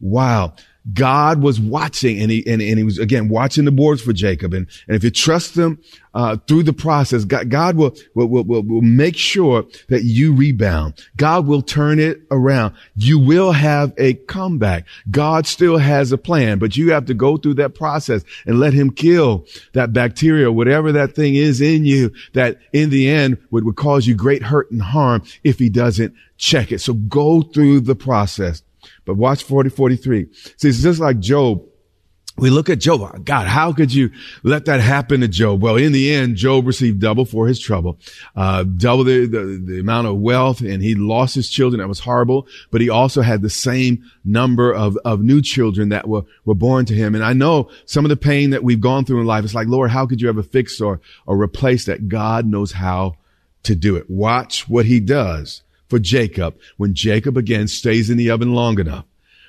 wow. 0.00 0.54
God 0.92 1.42
was 1.42 1.60
watching 1.60 2.20
and 2.20 2.30
he, 2.30 2.46
and, 2.46 2.62
and 2.62 2.78
he 2.78 2.84
was 2.84 2.98
again 2.98 3.28
watching 3.28 3.64
the 3.64 3.72
boards 3.72 4.02
for 4.02 4.12
Jacob. 4.12 4.54
And, 4.54 4.66
and 4.86 4.96
if 4.96 5.04
you 5.04 5.10
trust 5.10 5.56
him, 5.56 5.78
uh, 6.16 6.34
through 6.48 6.62
the 6.62 6.72
process, 6.72 7.24
God, 7.24 7.50
God 7.50 7.76
will, 7.76 7.94
will, 8.14 8.26
will, 8.26 8.62
will 8.62 8.80
make 8.80 9.16
sure 9.16 9.66
that 9.88 10.02
you 10.02 10.34
rebound. 10.34 10.94
God 11.18 11.46
will 11.46 11.60
turn 11.60 11.98
it 11.98 12.22
around. 12.30 12.74
You 12.94 13.18
will 13.18 13.52
have 13.52 13.92
a 13.98 14.14
comeback. 14.14 14.86
God 15.10 15.46
still 15.46 15.76
has 15.76 16.12
a 16.12 16.18
plan, 16.18 16.58
but 16.58 16.74
you 16.74 16.92
have 16.92 17.04
to 17.06 17.14
go 17.14 17.36
through 17.36 17.54
that 17.54 17.74
process 17.74 18.24
and 18.46 18.58
let 18.58 18.72
him 18.72 18.92
kill 18.92 19.44
that 19.74 19.92
bacteria, 19.92 20.50
whatever 20.50 20.90
that 20.92 21.14
thing 21.14 21.34
is 21.34 21.60
in 21.60 21.84
you 21.84 22.10
that 22.32 22.60
in 22.72 22.88
the 22.88 23.10
end 23.10 23.36
would, 23.50 23.64
would 23.64 23.76
cause 23.76 24.06
you 24.06 24.14
great 24.14 24.42
hurt 24.42 24.70
and 24.70 24.80
harm 24.80 25.22
if 25.44 25.58
he 25.58 25.68
doesn't 25.68 26.14
check 26.38 26.72
it. 26.72 26.80
So 26.80 26.94
go 26.94 27.42
through 27.42 27.80
the 27.80 27.94
process. 27.94 28.62
But 29.06 29.14
watch 29.14 29.44
40, 29.44 29.70
43. 29.70 30.26
See, 30.56 30.68
it's 30.68 30.82
just 30.82 31.00
like 31.00 31.20
Job. 31.20 31.62
we 32.36 32.50
look 32.50 32.68
at 32.68 32.80
Job. 32.80 33.24
God, 33.24 33.46
how 33.46 33.72
could 33.72 33.94
you 33.94 34.10
let 34.42 34.64
that 34.64 34.80
happen 34.80 35.20
to 35.20 35.28
Job? 35.28 35.62
Well, 35.62 35.76
in 35.76 35.92
the 35.92 36.12
end, 36.12 36.36
Job 36.36 36.66
received 36.66 37.00
double 37.00 37.24
for 37.24 37.46
his 37.46 37.60
trouble, 37.60 37.98
uh, 38.34 38.64
double 38.64 39.04
the, 39.04 39.26
the, 39.26 39.62
the, 39.64 39.78
amount 39.78 40.08
of 40.08 40.16
wealth 40.16 40.60
and 40.60 40.82
he 40.82 40.96
lost 40.96 41.36
his 41.36 41.48
children. 41.48 41.78
That 41.78 41.88
was 41.88 42.00
horrible, 42.00 42.48
but 42.72 42.80
he 42.80 42.90
also 42.90 43.22
had 43.22 43.42
the 43.42 43.48
same 43.48 44.04
number 44.24 44.74
of, 44.74 44.98
of 45.04 45.22
new 45.22 45.40
children 45.40 45.90
that 45.90 46.08
were, 46.08 46.22
were 46.44 46.56
born 46.56 46.84
to 46.86 46.94
him. 46.94 47.14
And 47.14 47.24
I 47.24 47.32
know 47.32 47.70
some 47.86 48.04
of 48.04 48.08
the 48.08 48.16
pain 48.16 48.50
that 48.50 48.64
we've 48.64 48.80
gone 48.80 49.04
through 49.04 49.20
in 49.20 49.26
life. 49.26 49.44
It's 49.44 49.54
like, 49.54 49.68
Lord, 49.68 49.92
how 49.92 50.04
could 50.06 50.20
you 50.20 50.28
ever 50.28 50.42
fix 50.42 50.80
or, 50.80 51.00
or 51.26 51.40
replace 51.40 51.84
that? 51.84 52.08
God 52.08 52.44
knows 52.44 52.72
how 52.72 53.16
to 53.62 53.76
do 53.76 53.94
it. 53.94 54.10
Watch 54.10 54.68
what 54.68 54.84
he 54.84 54.98
does 54.98 55.62
for 55.88 55.98
Jacob 55.98 56.58
when 56.76 56.94
Jacob 56.94 57.36
again 57.36 57.68
stays 57.68 58.10
in 58.10 58.16
the 58.16 58.30
oven 58.30 58.54
long 58.54 58.78
enough 58.78 59.04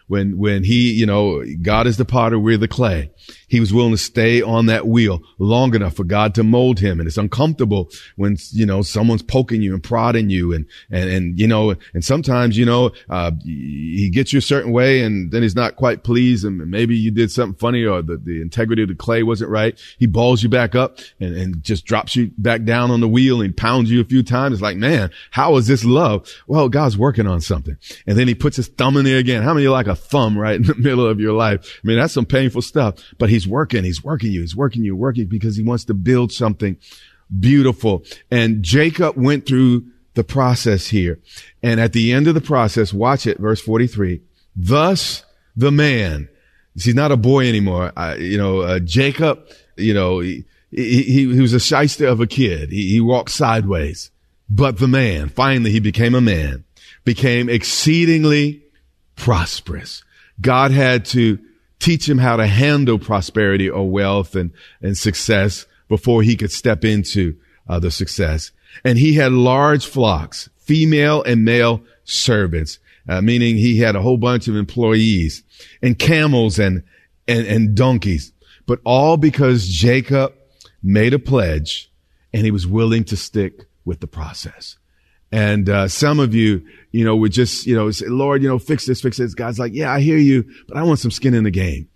when, 0.08 0.38
when 0.38 0.63
he, 0.63 0.91
you 0.91 1.06
know, 1.06 1.43
God 1.62 1.88
is 1.88 1.98
the 1.98 2.06
potter, 2.06 2.39
we're 2.39 2.58
the 2.58 2.67
clay. 2.67 3.12
He 3.48 3.60
was 3.60 3.74
willing 3.74 3.91
to 3.91 3.98
stay 3.98 4.41
on 4.41 4.67
that 4.67 4.88
wheel 4.88 5.22
long 5.38 5.76
enough 5.76 5.96
for 5.96 6.04
God 6.04 6.36
to 6.36 6.43
mold 6.43 6.80
him. 6.80 7.00
And 7.00 7.08
it's 7.08 7.17
uncomfortable 7.17 7.89
when, 8.15 8.38
you 8.52 8.65
know, 8.65 8.82
someone's 8.82 9.22
poking 9.22 9.62
you 9.62 9.74
and 9.74 9.84
prodding 9.84 10.30
you 10.30 10.54
and, 10.54 10.65
and, 10.89 11.10
and, 11.10 11.39
you 11.39 11.48
know, 11.48 11.76
and 11.93 12.04
sometimes, 12.04 12.58
you 12.58 12.65
know, 12.65 12.91
uh, 13.10 13.32
he 13.43 14.10
gets 14.13 14.32
you 14.32 14.39
a 14.39 14.41
certain 14.41 14.72
way 14.72 15.02
and 15.02 15.32
then 15.32 15.41
he's 15.41 15.56
not 15.56 15.76
quite 15.76 16.04
pleased 16.04 16.46
and 16.46 16.58
maybe 16.70 16.96
you 16.96 17.12
did 17.12 17.32
something 17.32 17.58
funny 17.58 17.84
or 17.84 18.02
the, 18.02 18.17
the 18.17 18.41
integrity 18.41 18.82
of 18.82 18.89
the 18.89 18.96
clay 18.96 19.24
wasn't 19.24 19.50
right. 19.50 19.80
He 19.98 20.08
balls 20.08 20.41
you 20.41 20.50
back 20.50 20.76
up 20.76 21.00
and, 21.20 21.36
and 21.36 21.63
just 21.63 21.86
drops 21.86 22.15
you 22.15 22.32
back 22.38 22.63
down 22.63 22.91
on 22.91 23.02
the 23.02 23.08
wheel 23.08 23.41
and 23.41 23.56
pounds 23.56 23.91
you 23.91 24.00
a 24.00 24.06
few 24.06 24.24
times. 24.24 24.54
It's 24.54 24.62
like, 24.62 24.78
man, 24.78 25.12
how 25.32 25.56
is 25.58 25.67
this 25.67 25.84
love? 25.84 26.30
Well, 26.48 26.70
God's 26.70 26.98
working 26.98 27.28
on 27.28 27.41
something. 27.41 27.78
And 28.06 28.17
then 28.17 28.28
he 28.28 28.36
puts 28.36 28.56
his 28.56 28.67
thumb 28.67 28.96
in 28.98 29.06
there 29.06 29.17
again. 29.17 29.43
How 29.43 29.54
many 29.54 29.67
like 29.67 29.88
a 29.88 29.96
thumb 29.97 30.38
right 30.38 30.55
in 30.55 30.63
the 30.63 30.75
middle 30.77 31.05
of 31.05 31.19
your 31.19 31.33
life? 31.33 31.79
I 31.83 31.88
mean, 31.88 31.97
that's 31.97 32.13
some 32.13 32.25
painful 32.25 32.62
stuff, 32.62 32.95
but 33.17 33.29
he's 33.29 33.47
working, 33.47 33.83
he's 33.83 34.03
working 34.03 34.31
you, 34.31 34.41
he's 34.41 34.55
working 34.55 34.83
you, 34.83 34.95
working 34.95 35.27
because 35.27 35.55
he 35.57 35.63
wants 35.63 35.86
to 35.86 35.93
build 35.93 36.31
something 36.31 36.77
beautiful. 37.39 38.03
And 38.31 38.63
Jacob 38.63 39.17
went 39.17 39.45
through 39.45 39.86
the 40.13 40.23
process 40.23 40.88
here. 40.88 41.19
And 41.62 41.79
at 41.79 41.93
the 41.93 42.12
end 42.12 42.27
of 42.27 42.33
the 42.33 42.41
process, 42.41 42.93
watch 42.93 43.27
it, 43.27 43.38
verse 43.38 43.62
43. 43.62 44.21
Thus 44.55 45.23
the 45.55 45.71
man, 45.71 46.29
he's 46.73 46.95
not 46.95 47.12
a 47.12 47.17
boy 47.17 47.47
anymore. 47.47 47.93
I, 47.95 48.15
you 48.15 48.38
know, 48.38 48.62
uh, 48.62 48.79
Jacob, 48.79 49.47
you 49.75 49.93
know, 49.93 50.19
he, 50.19 50.45
he, 50.71 51.03
he, 51.03 51.41
was 51.41 51.53
a 51.53 51.60
shyster 51.60 52.07
of 52.07 52.19
a 52.19 52.27
kid. 52.27 52.71
He, 52.71 52.89
he 52.91 53.01
walked 53.01 53.31
sideways. 53.31 54.12
But 54.49 54.77
the 54.79 54.88
man, 54.88 55.29
finally 55.29 55.71
he 55.71 55.79
became 55.79 56.15
a 56.15 56.21
man, 56.21 56.63
became 57.03 57.49
exceedingly 57.49 58.63
prosperous. 59.17 60.03
God 60.39 60.71
had 60.71 61.03
to 61.08 61.39
teach 61.80 62.08
him 62.08 62.17
how 62.17 62.38
to 62.38 62.47
handle 62.47 62.97
prosperity 62.97 63.69
or 63.69 63.89
wealth 63.89 64.36
and, 64.36 64.51
and 64.82 64.97
success 64.97 65.65
before 65.89 66.21
he 66.21 66.36
could 66.36 66.51
step 66.51 66.86
into 66.86 67.36
uh, 67.67 67.80
the 67.80 67.91
success. 67.91 68.51
And 68.84 68.97
he 68.97 69.13
had 69.13 69.32
large 69.32 69.86
flocks, 69.86 70.49
female 70.58 71.23
and 71.23 71.43
male 71.43 71.82
servants, 72.03 72.80
uh, 73.10 73.21
meaning 73.21 73.58
he 73.58 73.80
had 73.80 73.95
a 73.95 74.01
whole 74.01 74.17
bunch 74.17 74.47
of 74.47 74.56
employees 74.56 75.43
and 75.82 75.97
camels 75.97 76.60
and, 76.60 76.84
and, 77.27 77.45
and 77.47 77.75
donkeys, 77.75 78.32
but 78.65 78.80
all 78.86 79.17
because 79.17 79.67
Jacob 79.67 80.34
made 80.84 81.13
a 81.13 81.19
pledge 81.19 81.91
and 82.34 82.43
he 82.43 82.51
was 82.51 82.67
willing 82.67 83.03
to 83.06 83.17
stick 83.17 83.65
with 83.86 83.99
the 83.99 84.08
process. 84.08 84.77
And 85.31 85.69
uh, 85.69 85.87
some 85.87 86.19
of 86.19 86.33
you, 86.33 86.65
you 86.91 87.03
know, 87.03 87.15
would 87.15 87.33
just, 87.33 87.65
you 87.65 87.75
know, 87.75 87.91
say, 87.91 88.07
Lord, 88.07 88.41
you 88.41 88.47
know, 88.47 88.59
fix 88.59 88.85
this, 88.85 89.01
fix 89.01 89.17
this. 89.17 89.33
God's 89.33 89.59
like, 89.59 89.73
yeah, 89.73 89.91
I 89.91 89.99
hear 89.99 90.17
you, 90.17 90.45
but 90.67 90.77
I 90.77 90.83
want 90.83 90.99
some 90.99 91.11
skin 91.11 91.33
in 91.33 91.43
the 91.43 91.51
game. 91.51 91.89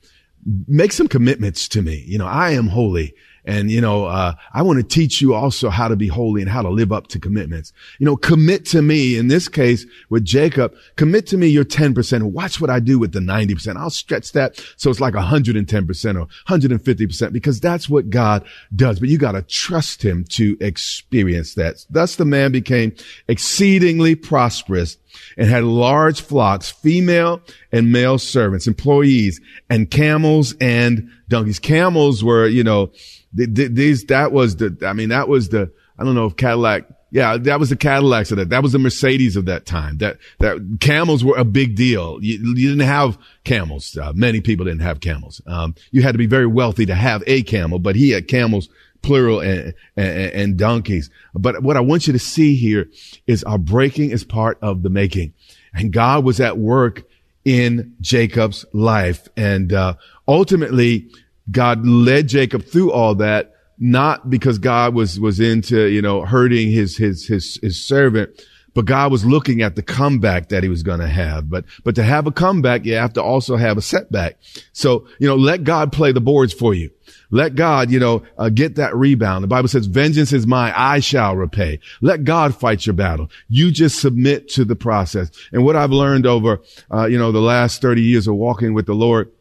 Make 0.68 0.92
some 0.92 1.08
commitments 1.08 1.68
to 1.70 1.82
me. 1.82 2.04
You 2.08 2.18
know, 2.18 2.28
I 2.28 2.52
am 2.52 2.68
holy 2.68 3.14
and, 3.46 3.72
you 3.72 3.82
know, 3.82 4.06
uh, 4.06 4.36
I 4.54 4.62
want 4.62 4.78
to 4.78 4.84
teach 4.84 5.22
you 5.22 5.34
also 5.34 5.70
how 5.70 5.88
to 5.88 5.96
be 5.96 6.08
holy 6.08 6.42
and 6.42 6.50
how 6.50 6.62
to 6.62 6.70
live 6.70 6.92
up 6.92 7.08
to 7.08 7.20
commitments. 7.20 7.74
You 7.98 8.06
know, 8.06 8.16
commit 8.16 8.66
to 8.68 8.82
me 8.82 9.18
in 9.18 9.28
this 9.30 9.48
case 9.48 9.86
with 10.10 10.24
Jacob, 10.24 10.76
commit 10.96 11.28
to 11.28 11.38
me 11.38 11.48
your 11.48 11.66
10%. 11.66 12.24
Watch 12.24 12.62
what 12.62 12.70
I 12.70 12.80
do 12.80 13.00
with 13.00 13.14
the 13.14 13.20
90%. 13.20 13.78
I'll 13.78 13.90
stretch 13.90 14.34
that. 14.34 14.64
So 14.78 14.90
it's 14.90 15.00
like 15.00 15.16
110% 15.16 16.22
or 16.22 16.28
150% 16.48 17.34
because 17.34 17.60
that's 17.60 17.90
what 17.90 18.10
God 18.10 18.46
does. 18.76 19.00
But 19.00 19.10
you 19.10 19.18
got 19.18 19.32
to 19.32 19.42
trust 19.42 20.04
him 20.04 20.24
to 20.30 20.56
experience 20.62 21.56
that. 21.56 21.86
Thus 21.90 22.16
the 22.16 22.26
man 22.26 22.52
became 22.52 22.96
exceedingly 23.28 24.16
prosperous 24.16 24.98
and 25.38 25.50
had 25.50 25.64
large 25.64 26.22
flocks, 26.22 26.70
female 26.70 27.42
and 27.72 27.92
male 27.92 28.18
servants, 28.18 28.68
employees 28.68 29.42
and 29.70 29.90
camels 29.90 30.56
and 30.62 31.10
donkeys. 31.28 31.60
Camels 31.60 32.24
were, 32.24 32.48
you 32.48 32.64
know, 32.64 32.92
these, 33.34 34.06
that 34.06 34.32
was 34.32 34.58
the, 34.58 34.78
I 34.86 34.94
mean, 34.94 35.10
that 35.10 35.28
was 35.28 35.50
the, 35.50 35.72
I 35.98 36.04
don't 36.04 36.16
know 36.16 36.26
if 36.26 36.36
Cadillac, 36.36 36.86
yeah, 37.12 37.38
that 37.38 37.60
was 37.60 37.70
the 37.70 37.76
Cadillacs 37.76 38.32
of 38.32 38.38
that. 38.38 38.50
That 38.50 38.64
was 38.64 38.72
the 38.72 38.80
Mercedes 38.80 39.36
of 39.36 39.46
that 39.46 39.66
time. 39.66 39.98
That, 39.98 40.18
that 40.40 40.78
camels 40.80 41.24
were 41.24 41.38
a 41.38 41.44
big 41.44 41.76
deal. 41.76 42.20
You, 42.22 42.40
you 42.56 42.70
didn't 42.70 42.88
have 42.88 43.18
camels. 43.44 43.98
Uh, 43.98 44.14
many 44.16 44.40
people 44.40 44.66
didn't 44.66 44.82
have 44.82 45.02
camels. 45.02 45.42
Um, 45.46 45.76
you 45.92 46.02
had 46.02 46.14
to 46.14 46.18
be 46.18 46.26
very 46.26 46.48
wealthy 46.48 46.86
to 46.86 46.96
have 46.96 47.22
a 47.28 47.44
camel, 47.44 47.80
but 47.80 47.98
he 47.98 48.12
had 48.12 48.30
camels 48.30 48.70
plural 49.02 49.42
and, 49.42 49.74
and, 49.98 50.32
and, 50.32 50.58
donkeys. 50.58 51.10
But 51.34 51.64
what 51.64 51.76
I 51.76 51.82
want 51.82 52.08
you 52.08 52.14
to 52.14 52.20
see 52.20 52.56
here 52.56 52.90
is 53.28 53.44
our 53.44 53.58
breaking 53.58 54.12
is 54.12 54.24
part 54.24 54.58
of 54.62 54.84
the 54.84 54.90
making. 54.90 55.34
And 55.74 55.92
God 55.92 56.24
was 56.24 56.40
at 56.40 56.58
work 56.60 57.04
in 57.44 57.96
Jacob's 58.00 58.64
life. 58.74 59.28
And, 59.36 59.74
uh, 59.74 59.96
ultimately 60.28 61.10
God 61.52 61.86
led 61.86 62.28
Jacob 62.28 62.66
through 62.66 62.92
all 62.92 63.16
that, 63.16 63.56
not 63.78 64.30
because 64.30 64.58
God 64.58 64.94
was, 64.94 65.20
was 65.20 65.40
into, 65.40 65.88
you 65.88 66.02
know, 66.02 66.26
hurting 66.26 66.72
his, 66.72 66.98
his, 66.98 67.26
his, 67.26 67.60
his 67.62 67.84
servant, 67.84 68.32
but 68.74 68.86
God 68.86 69.12
was 69.12 69.26
looking 69.26 69.62
at 69.62 69.76
the 69.76 69.82
comeback 69.82 70.50
that 70.50 70.64
he 70.64 70.70
was 70.70 70.84
going 70.84 71.00
to 71.00 71.08
have. 71.08 71.50
But, 71.50 71.66
but 71.84 71.96
to 71.96 72.04
have 72.04 72.26
a 72.26 72.32
comeback, 72.32 72.86
you 72.86 72.96
have 72.96 73.14
to 73.14 73.24
also 73.24 73.58
have 73.58 73.78
a 73.78 73.82
setback. 73.82 74.38
So, 74.72 75.08
you 75.20 75.28
know, 75.28 75.36
let 75.36 75.64
God 75.64 75.92
play 75.92 76.12
the 76.12 76.22
boards 76.22 76.54
for 76.54 76.74
you. 76.74 76.90
Let 77.32 77.56
God, 77.56 77.92
you 77.92 78.00
know, 78.00 78.24
uh, 78.38 78.50
get 78.50 78.76
that 78.76 78.96
rebound. 78.96 79.44
The 79.44 79.48
Bible 79.48 79.68
says, 79.68 79.88
vengeance 79.88 80.34
is 80.34 80.48
mine. 80.48 80.74
I 80.76 81.00
shall 81.00 81.36
repay. 81.36 81.80
Let 82.02 82.24
God 82.24 82.56
fight 82.56 82.86
your 82.86 82.94
battle. 82.94 83.30
You 83.48 83.72
just 83.72 84.00
submit 84.00 84.50
to 84.50 84.66
the 84.66 84.76
process. 84.76 85.32
And 85.52 85.66
what 85.66 85.76
I've 85.76 85.92
learned 85.92 86.26
over, 86.26 86.62
uh, 86.94 87.06
you 87.06 87.18
know, 87.18 87.32
the 87.32 87.40
last 87.40 87.82
30 87.82 88.02
years 88.02 88.28
of 88.28 88.36
walking 88.36 88.74
with 88.74 88.86
the 88.86 88.96
Lord, 88.96 89.32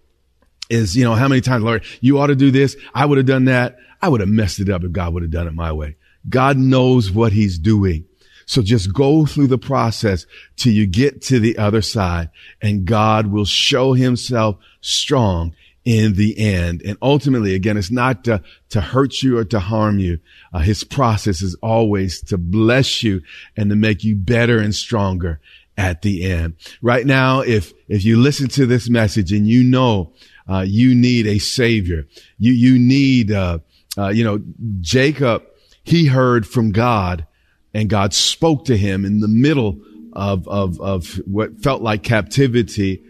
is, 0.70 0.96
you 0.96 1.04
know, 1.04 1.14
how 1.14 1.28
many 1.28 1.40
times, 1.40 1.64
Lord, 1.64 1.84
you 2.00 2.18
ought 2.18 2.28
to 2.28 2.36
do 2.36 2.50
this. 2.50 2.76
I 2.94 3.04
would 3.04 3.18
have 3.18 3.26
done 3.26 3.46
that. 3.46 3.78
I 4.00 4.08
would 4.08 4.20
have 4.20 4.28
messed 4.28 4.60
it 4.60 4.70
up 4.70 4.82
if 4.84 4.92
God 4.92 5.12
would 5.12 5.22
have 5.22 5.32
done 5.32 5.46
it 5.46 5.54
my 5.54 5.72
way. 5.72 5.96
God 6.28 6.56
knows 6.56 7.10
what 7.10 7.32
he's 7.32 7.58
doing. 7.58 8.06
So 8.46 8.62
just 8.62 8.92
go 8.92 9.26
through 9.26 9.46
the 9.46 9.58
process 9.58 10.26
till 10.56 10.72
you 10.72 10.86
get 10.86 11.22
to 11.22 11.38
the 11.38 11.56
other 11.58 11.82
side 11.82 12.30
and 12.60 12.84
God 12.84 13.28
will 13.28 13.44
show 13.44 13.92
himself 13.92 14.56
strong 14.80 15.54
in 15.84 16.14
the 16.14 16.36
end. 16.38 16.82
And 16.84 16.98
ultimately, 17.00 17.54
again, 17.54 17.76
it's 17.76 17.90
not 17.90 18.24
to, 18.24 18.42
to 18.70 18.80
hurt 18.80 19.22
you 19.22 19.38
or 19.38 19.44
to 19.44 19.60
harm 19.60 19.98
you. 19.98 20.18
Uh, 20.52 20.58
his 20.58 20.84
process 20.84 21.42
is 21.42 21.54
always 21.62 22.20
to 22.22 22.38
bless 22.38 23.02
you 23.02 23.22
and 23.56 23.70
to 23.70 23.76
make 23.76 24.02
you 24.02 24.16
better 24.16 24.58
and 24.58 24.74
stronger 24.74 25.40
at 25.76 26.02
the 26.02 26.30
end. 26.30 26.56
Right 26.82 27.06
now, 27.06 27.40
if, 27.40 27.72
if 27.88 28.04
you 28.04 28.18
listen 28.18 28.48
to 28.48 28.66
this 28.66 28.90
message 28.90 29.32
and 29.32 29.46
you 29.46 29.62
know 29.62 30.12
uh, 30.50 30.64
you 30.66 30.94
need 30.94 31.26
a 31.26 31.38
savior. 31.38 32.06
You, 32.38 32.52
you 32.52 32.78
need, 32.78 33.30
uh, 33.30 33.58
uh, 33.96 34.08
you 34.08 34.24
know, 34.24 34.42
Jacob, 34.80 35.44
he 35.84 36.06
heard 36.06 36.46
from 36.46 36.72
God 36.72 37.26
and 37.72 37.88
God 37.88 38.12
spoke 38.12 38.64
to 38.64 38.76
him 38.76 39.04
in 39.04 39.20
the 39.20 39.28
middle 39.28 39.78
of, 40.12 40.48
of, 40.48 40.80
of 40.80 41.20
what 41.26 41.62
felt 41.62 41.82
like 41.82 42.02
captivity 42.02 43.02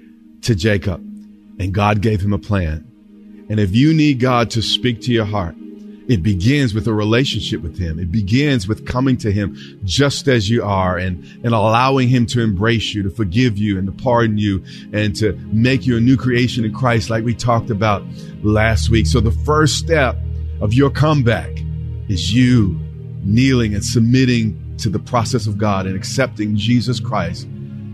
to 0.43 0.55
Jacob. 0.55 1.01
And 1.59 1.73
God 1.73 2.01
gave 2.01 2.21
him 2.21 2.33
a 2.33 2.39
plan. 2.39 2.87
And 3.49 3.59
if 3.59 3.75
you 3.75 3.95
need 3.95 4.21
God 4.21 4.51
to 4.51 4.63
speak 4.63 5.01
to 5.03 5.13
your 5.13 5.25
heart, 5.25 5.55
it 6.11 6.25
begins 6.25 6.75
with 6.75 6.89
a 6.89 6.93
relationship 6.93 7.63
with 7.63 7.79
him. 7.79 8.01
It 8.01 8.11
begins 8.11 8.67
with 8.67 8.85
coming 8.85 9.17
to 9.19 9.31
him 9.31 9.57
just 9.85 10.27
as 10.27 10.51
you 10.51 10.65
are 10.65 10.99
and, 10.99 11.23
and 11.45 11.55
allowing 11.55 12.09
him 12.09 12.27
to 12.27 12.41
embrace 12.41 12.93
you, 12.93 13.05
to 13.05 13.11
forgive 13.11 13.57
you 13.57 13.79
and 13.79 13.87
to 13.87 13.93
pardon 13.93 14.37
you 14.37 14.65
and 14.93 15.15
to 15.17 15.35
make 15.53 15.87
you 15.87 15.97
a 15.97 16.01
new 16.01 16.17
creation 16.17 16.65
in 16.65 16.75
Christ 16.75 17.11
like 17.11 17.23
we 17.23 17.33
talked 17.33 17.71
about 17.71 18.03
last 18.43 18.91
week. 18.91 19.07
So 19.07 19.21
the 19.21 19.31
first 19.31 19.77
step 19.77 20.17
of 20.61 20.75
your 20.75 20.91
comeback 20.91 21.53
is 22.09 22.35
you 22.35 22.77
kneeling 23.23 23.73
and 23.73 23.85
submitting 23.85 24.77
to 24.79 24.89
the 24.89 24.99
process 24.99 25.47
of 25.47 25.59
God 25.59 25.87
and 25.87 25.95
accepting 25.95 26.57
Jesus 26.57 26.99
Christ 26.99 27.47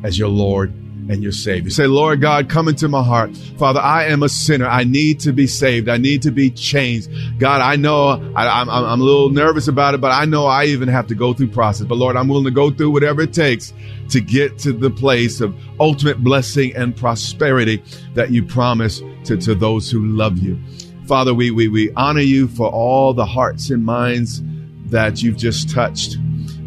as 0.05 0.19
your 0.19 0.29
Lord 0.29 0.73
and 1.09 1.23
your 1.23 1.33
Savior. 1.33 1.71
Say, 1.71 1.87
Lord 1.87 2.21
God, 2.21 2.49
come 2.49 2.69
into 2.69 2.89
my 2.89 3.03
heart. 3.03 3.37
Father, 3.59 3.81
I 3.81 4.07
am 4.07 4.23
a 4.23 4.29
sinner. 4.29 4.67
I 4.67 4.85
need 4.85 5.21
to 5.21 5.33
be 5.33 5.47
saved. 5.47 5.89
I 5.89 5.97
need 5.97 6.23
to 6.23 6.31
be 6.31 6.51
changed. 6.51 7.11
God, 7.39 7.61
I 7.61 7.77
know 7.77 8.09
I, 8.35 8.61
am 8.61 8.69
I'm 8.69 9.01
a 9.01 9.05
little 9.05 9.31
nervous 9.31 9.69
about 9.69 9.95
it, 9.95 10.01
but 10.01 10.13
I 10.13 10.25
know 10.25 10.47
I 10.47 10.65
even 10.67 10.89
have 10.89 11.07
to 11.09 11.15
go 11.15 11.33
through 11.33 11.49
process. 11.49 11.87
But 11.87 11.99
Lord, 11.99 12.17
I'm 12.17 12.29
willing 12.29 12.45
to 12.45 12.51
go 12.51 12.71
through 12.71 12.91
whatever 12.91 13.23
it 13.23 13.33
takes 13.33 13.73
to 14.11 14.21
get 14.21 14.59
to 14.61 14.73
the 14.73 14.91
place 14.91 15.41
of 15.41 15.55
ultimate 15.81 16.23
blessing 16.23 16.75
and 16.77 16.97
prosperity 16.97 17.83
that 18.15 18.31
you 18.31 18.45
promise 18.45 19.03
to, 19.25 19.37
to 19.37 19.55
those 19.55 19.91
who 19.91 20.05
love 20.07 20.39
you. 20.39 20.59
Father, 21.07 21.33
we, 21.35 21.51
we, 21.51 21.69
we 21.69 21.93
honor 21.95 22.21
you 22.21 22.49
for 22.49 22.69
all 22.69 23.15
the 23.15 23.27
hearts 23.27 23.71
and 23.71 23.85
minds 23.85 24.43
that 24.87 25.23
you've 25.23 25.37
just 25.37 25.71
touched. 25.71 26.17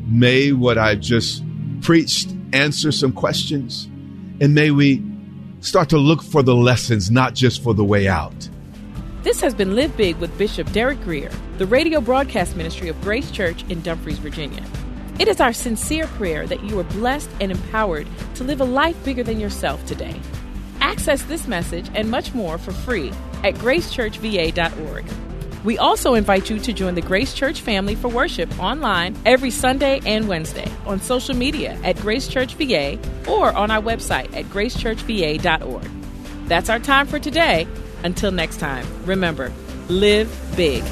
May 0.08 0.54
what 0.54 0.78
I've 0.78 1.02
just 1.02 1.44
preached 1.82 2.34
answer 2.54 2.92
some 2.92 3.12
questions, 3.12 3.89
and 4.42 4.56
may 4.56 4.72
we 4.72 5.04
start 5.62 5.90
to 5.90 5.98
look 5.98 6.22
for 6.22 6.42
the 6.42 6.56
lessons, 6.56 7.12
not 7.12 7.34
just 7.34 7.64
for 7.64 7.74
the 7.74 7.84
way 7.84 8.08
out. 8.08 8.50
This 9.24 9.42
has 9.42 9.54
been 9.54 9.76
Live 9.76 9.96
Big 9.98 10.16
with 10.18 10.36
Bishop 10.38 10.72
Derek 10.72 11.02
Grier, 11.04 11.32
the 11.58 11.66
radio 11.66 12.00
broadcast 12.00 12.56
ministry 12.56 12.88
of 12.88 13.00
Grace 13.02 13.32
Church 13.32 13.64
in 13.70 13.82
Dumfries, 13.82 14.18
Virginia. 14.18 14.64
It 15.20 15.28
is 15.28 15.42
our 15.42 15.52
sincere 15.52 16.08
prayer 16.08 16.48
that 16.48 16.64
you 16.64 16.80
are 16.80 16.86
blessed 16.86 17.30
and 17.42 17.52
empowered 17.52 18.08
to 18.36 18.46
live 18.46 18.62
a 18.62 18.66
life 18.66 18.96
bigger 19.04 19.24
than 19.24 19.38
yourself 19.38 19.86
today. 19.86 20.20
Access 20.80 21.24
this 21.24 21.48
message 21.48 21.90
and 21.94 22.10
much 22.10 22.34
more 22.34 22.58
for 22.58 22.72
free 22.72 23.12
at 23.44 23.56
gracechurchva.org. 23.56 25.06
We 25.64 25.78
also 25.78 26.14
invite 26.14 26.50
you 26.50 26.60
to 26.60 26.74
join 26.74 26.96
the 26.96 27.02
Grace 27.02 27.34
Church 27.34 27.62
family 27.62 27.96
for 27.96 28.08
worship 28.08 28.58
online 28.60 29.18
every 29.26 29.52
Sunday 29.52 30.00
and 30.06 30.28
Wednesday 30.28 30.72
on 30.86 31.02
social 31.02 31.36
media 31.36 31.78
at 31.84 31.98
Grace 31.98 32.28
Church 32.28 32.54
VA 32.56 32.98
or 33.28 33.52
on 33.54 33.70
our 33.70 33.82
website 33.82 34.34
at 34.36 34.46
gracechurchva.org. 34.46 35.90
That's 36.48 36.70
our 36.70 36.80
time 36.80 37.08
for 37.08 37.20
today. 37.20 37.68
Until 38.04 38.32
next 38.32 38.58
time, 38.58 38.86
remember, 39.06 39.52
live 39.90 40.34
big. 40.56 40.84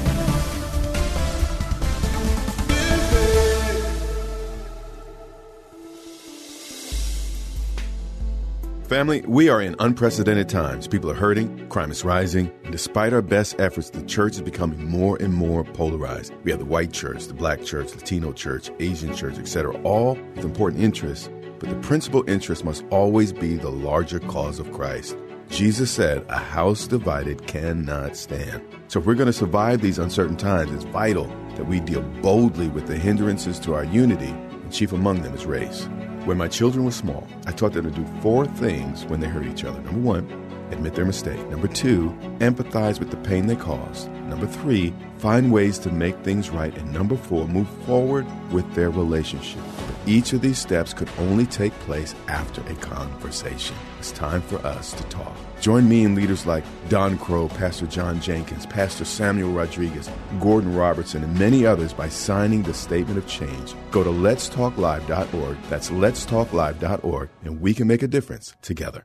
Family, 8.88 9.20
we 9.28 9.50
are 9.50 9.60
in 9.60 9.76
unprecedented 9.80 10.48
times. 10.48 10.88
People 10.88 11.10
are 11.10 11.14
hurting, 11.14 11.68
crime 11.68 11.90
is 11.90 12.04
rising, 12.04 12.50
and 12.62 12.72
despite 12.72 13.12
our 13.12 13.20
best 13.20 13.60
efforts, 13.60 13.90
the 13.90 14.02
church 14.04 14.32
is 14.32 14.40
becoming 14.40 14.82
more 14.88 15.18
and 15.20 15.34
more 15.34 15.62
polarized. 15.62 16.32
We 16.42 16.52
have 16.52 16.58
the 16.58 16.64
white 16.64 16.90
church, 16.90 17.26
the 17.26 17.34
black 17.34 17.62
church, 17.62 17.94
Latino 17.94 18.32
church, 18.32 18.70
Asian 18.80 19.14
church, 19.14 19.36
etc., 19.36 19.78
all 19.82 20.14
with 20.34 20.46
important 20.46 20.82
interests, 20.82 21.28
but 21.58 21.68
the 21.68 21.76
principal 21.76 22.26
interest 22.30 22.64
must 22.64 22.82
always 22.88 23.30
be 23.30 23.56
the 23.56 23.68
larger 23.68 24.20
cause 24.20 24.58
of 24.58 24.72
Christ. 24.72 25.18
Jesus 25.50 25.90
said, 25.90 26.24
A 26.30 26.38
house 26.38 26.86
divided 26.86 27.46
cannot 27.46 28.16
stand. 28.16 28.62
So 28.86 29.00
if 29.00 29.04
we're 29.04 29.16
going 29.16 29.26
to 29.26 29.34
survive 29.34 29.82
these 29.82 29.98
uncertain 29.98 30.38
times, 30.38 30.72
it's 30.72 30.84
vital 30.84 31.26
that 31.56 31.66
we 31.66 31.80
deal 31.80 32.00
boldly 32.22 32.68
with 32.68 32.86
the 32.86 32.96
hindrances 32.96 33.58
to 33.60 33.74
our 33.74 33.84
unity, 33.84 34.30
and 34.30 34.72
chief 34.72 34.92
among 34.92 35.20
them 35.20 35.34
is 35.34 35.44
race. 35.44 35.86
When 36.28 36.36
my 36.36 36.46
children 36.46 36.84
were 36.84 36.90
small, 36.90 37.26
I 37.46 37.52
taught 37.52 37.72
them 37.72 37.90
to 37.90 37.90
do 37.90 38.04
four 38.20 38.44
things 38.44 39.06
when 39.06 39.18
they 39.18 39.28
hurt 39.28 39.46
each 39.46 39.64
other. 39.64 39.80
Number 39.80 40.00
one, 40.00 40.47
admit 40.70 40.94
their 40.94 41.04
mistake. 41.04 41.38
Number 41.48 41.68
two, 41.68 42.10
empathize 42.38 42.98
with 42.98 43.10
the 43.10 43.16
pain 43.18 43.46
they 43.46 43.56
caused. 43.56 44.10
Number 44.28 44.46
three, 44.46 44.94
find 45.18 45.50
ways 45.50 45.78
to 45.80 45.90
make 45.90 46.16
things 46.18 46.50
right. 46.50 46.76
And 46.76 46.92
number 46.92 47.16
four, 47.16 47.48
move 47.48 47.68
forward 47.86 48.26
with 48.52 48.72
their 48.74 48.90
relationship. 48.90 49.62
But 49.86 50.08
each 50.08 50.32
of 50.32 50.42
these 50.42 50.58
steps 50.58 50.92
could 50.92 51.08
only 51.18 51.46
take 51.46 51.72
place 51.80 52.14
after 52.28 52.60
a 52.70 52.74
conversation. 52.76 53.76
It's 53.98 54.12
time 54.12 54.42
for 54.42 54.58
us 54.66 54.92
to 54.92 55.02
talk. 55.04 55.34
Join 55.60 55.88
me 55.88 56.04
and 56.04 56.14
leaders 56.14 56.46
like 56.46 56.64
Don 56.88 57.18
Crow, 57.18 57.48
Pastor 57.48 57.86
John 57.86 58.20
Jenkins, 58.20 58.66
Pastor 58.66 59.04
Samuel 59.04 59.50
Rodriguez, 59.50 60.10
Gordon 60.40 60.74
Robertson, 60.76 61.24
and 61.24 61.38
many 61.38 61.66
others 61.66 61.92
by 61.92 62.08
signing 62.08 62.62
the 62.62 62.74
Statement 62.74 63.18
of 63.18 63.26
Change. 63.26 63.74
Go 63.90 64.04
to 64.04 64.10
letstalklive.org. 64.10 65.56
That's 65.68 65.90
letstalklive.org, 65.90 67.28
and 67.44 67.60
we 67.60 67.74
can 67.74 67.88
make 67.88 68.02
a 68.02 68.08
difference 68.08 68.54
together. 68.62 69.04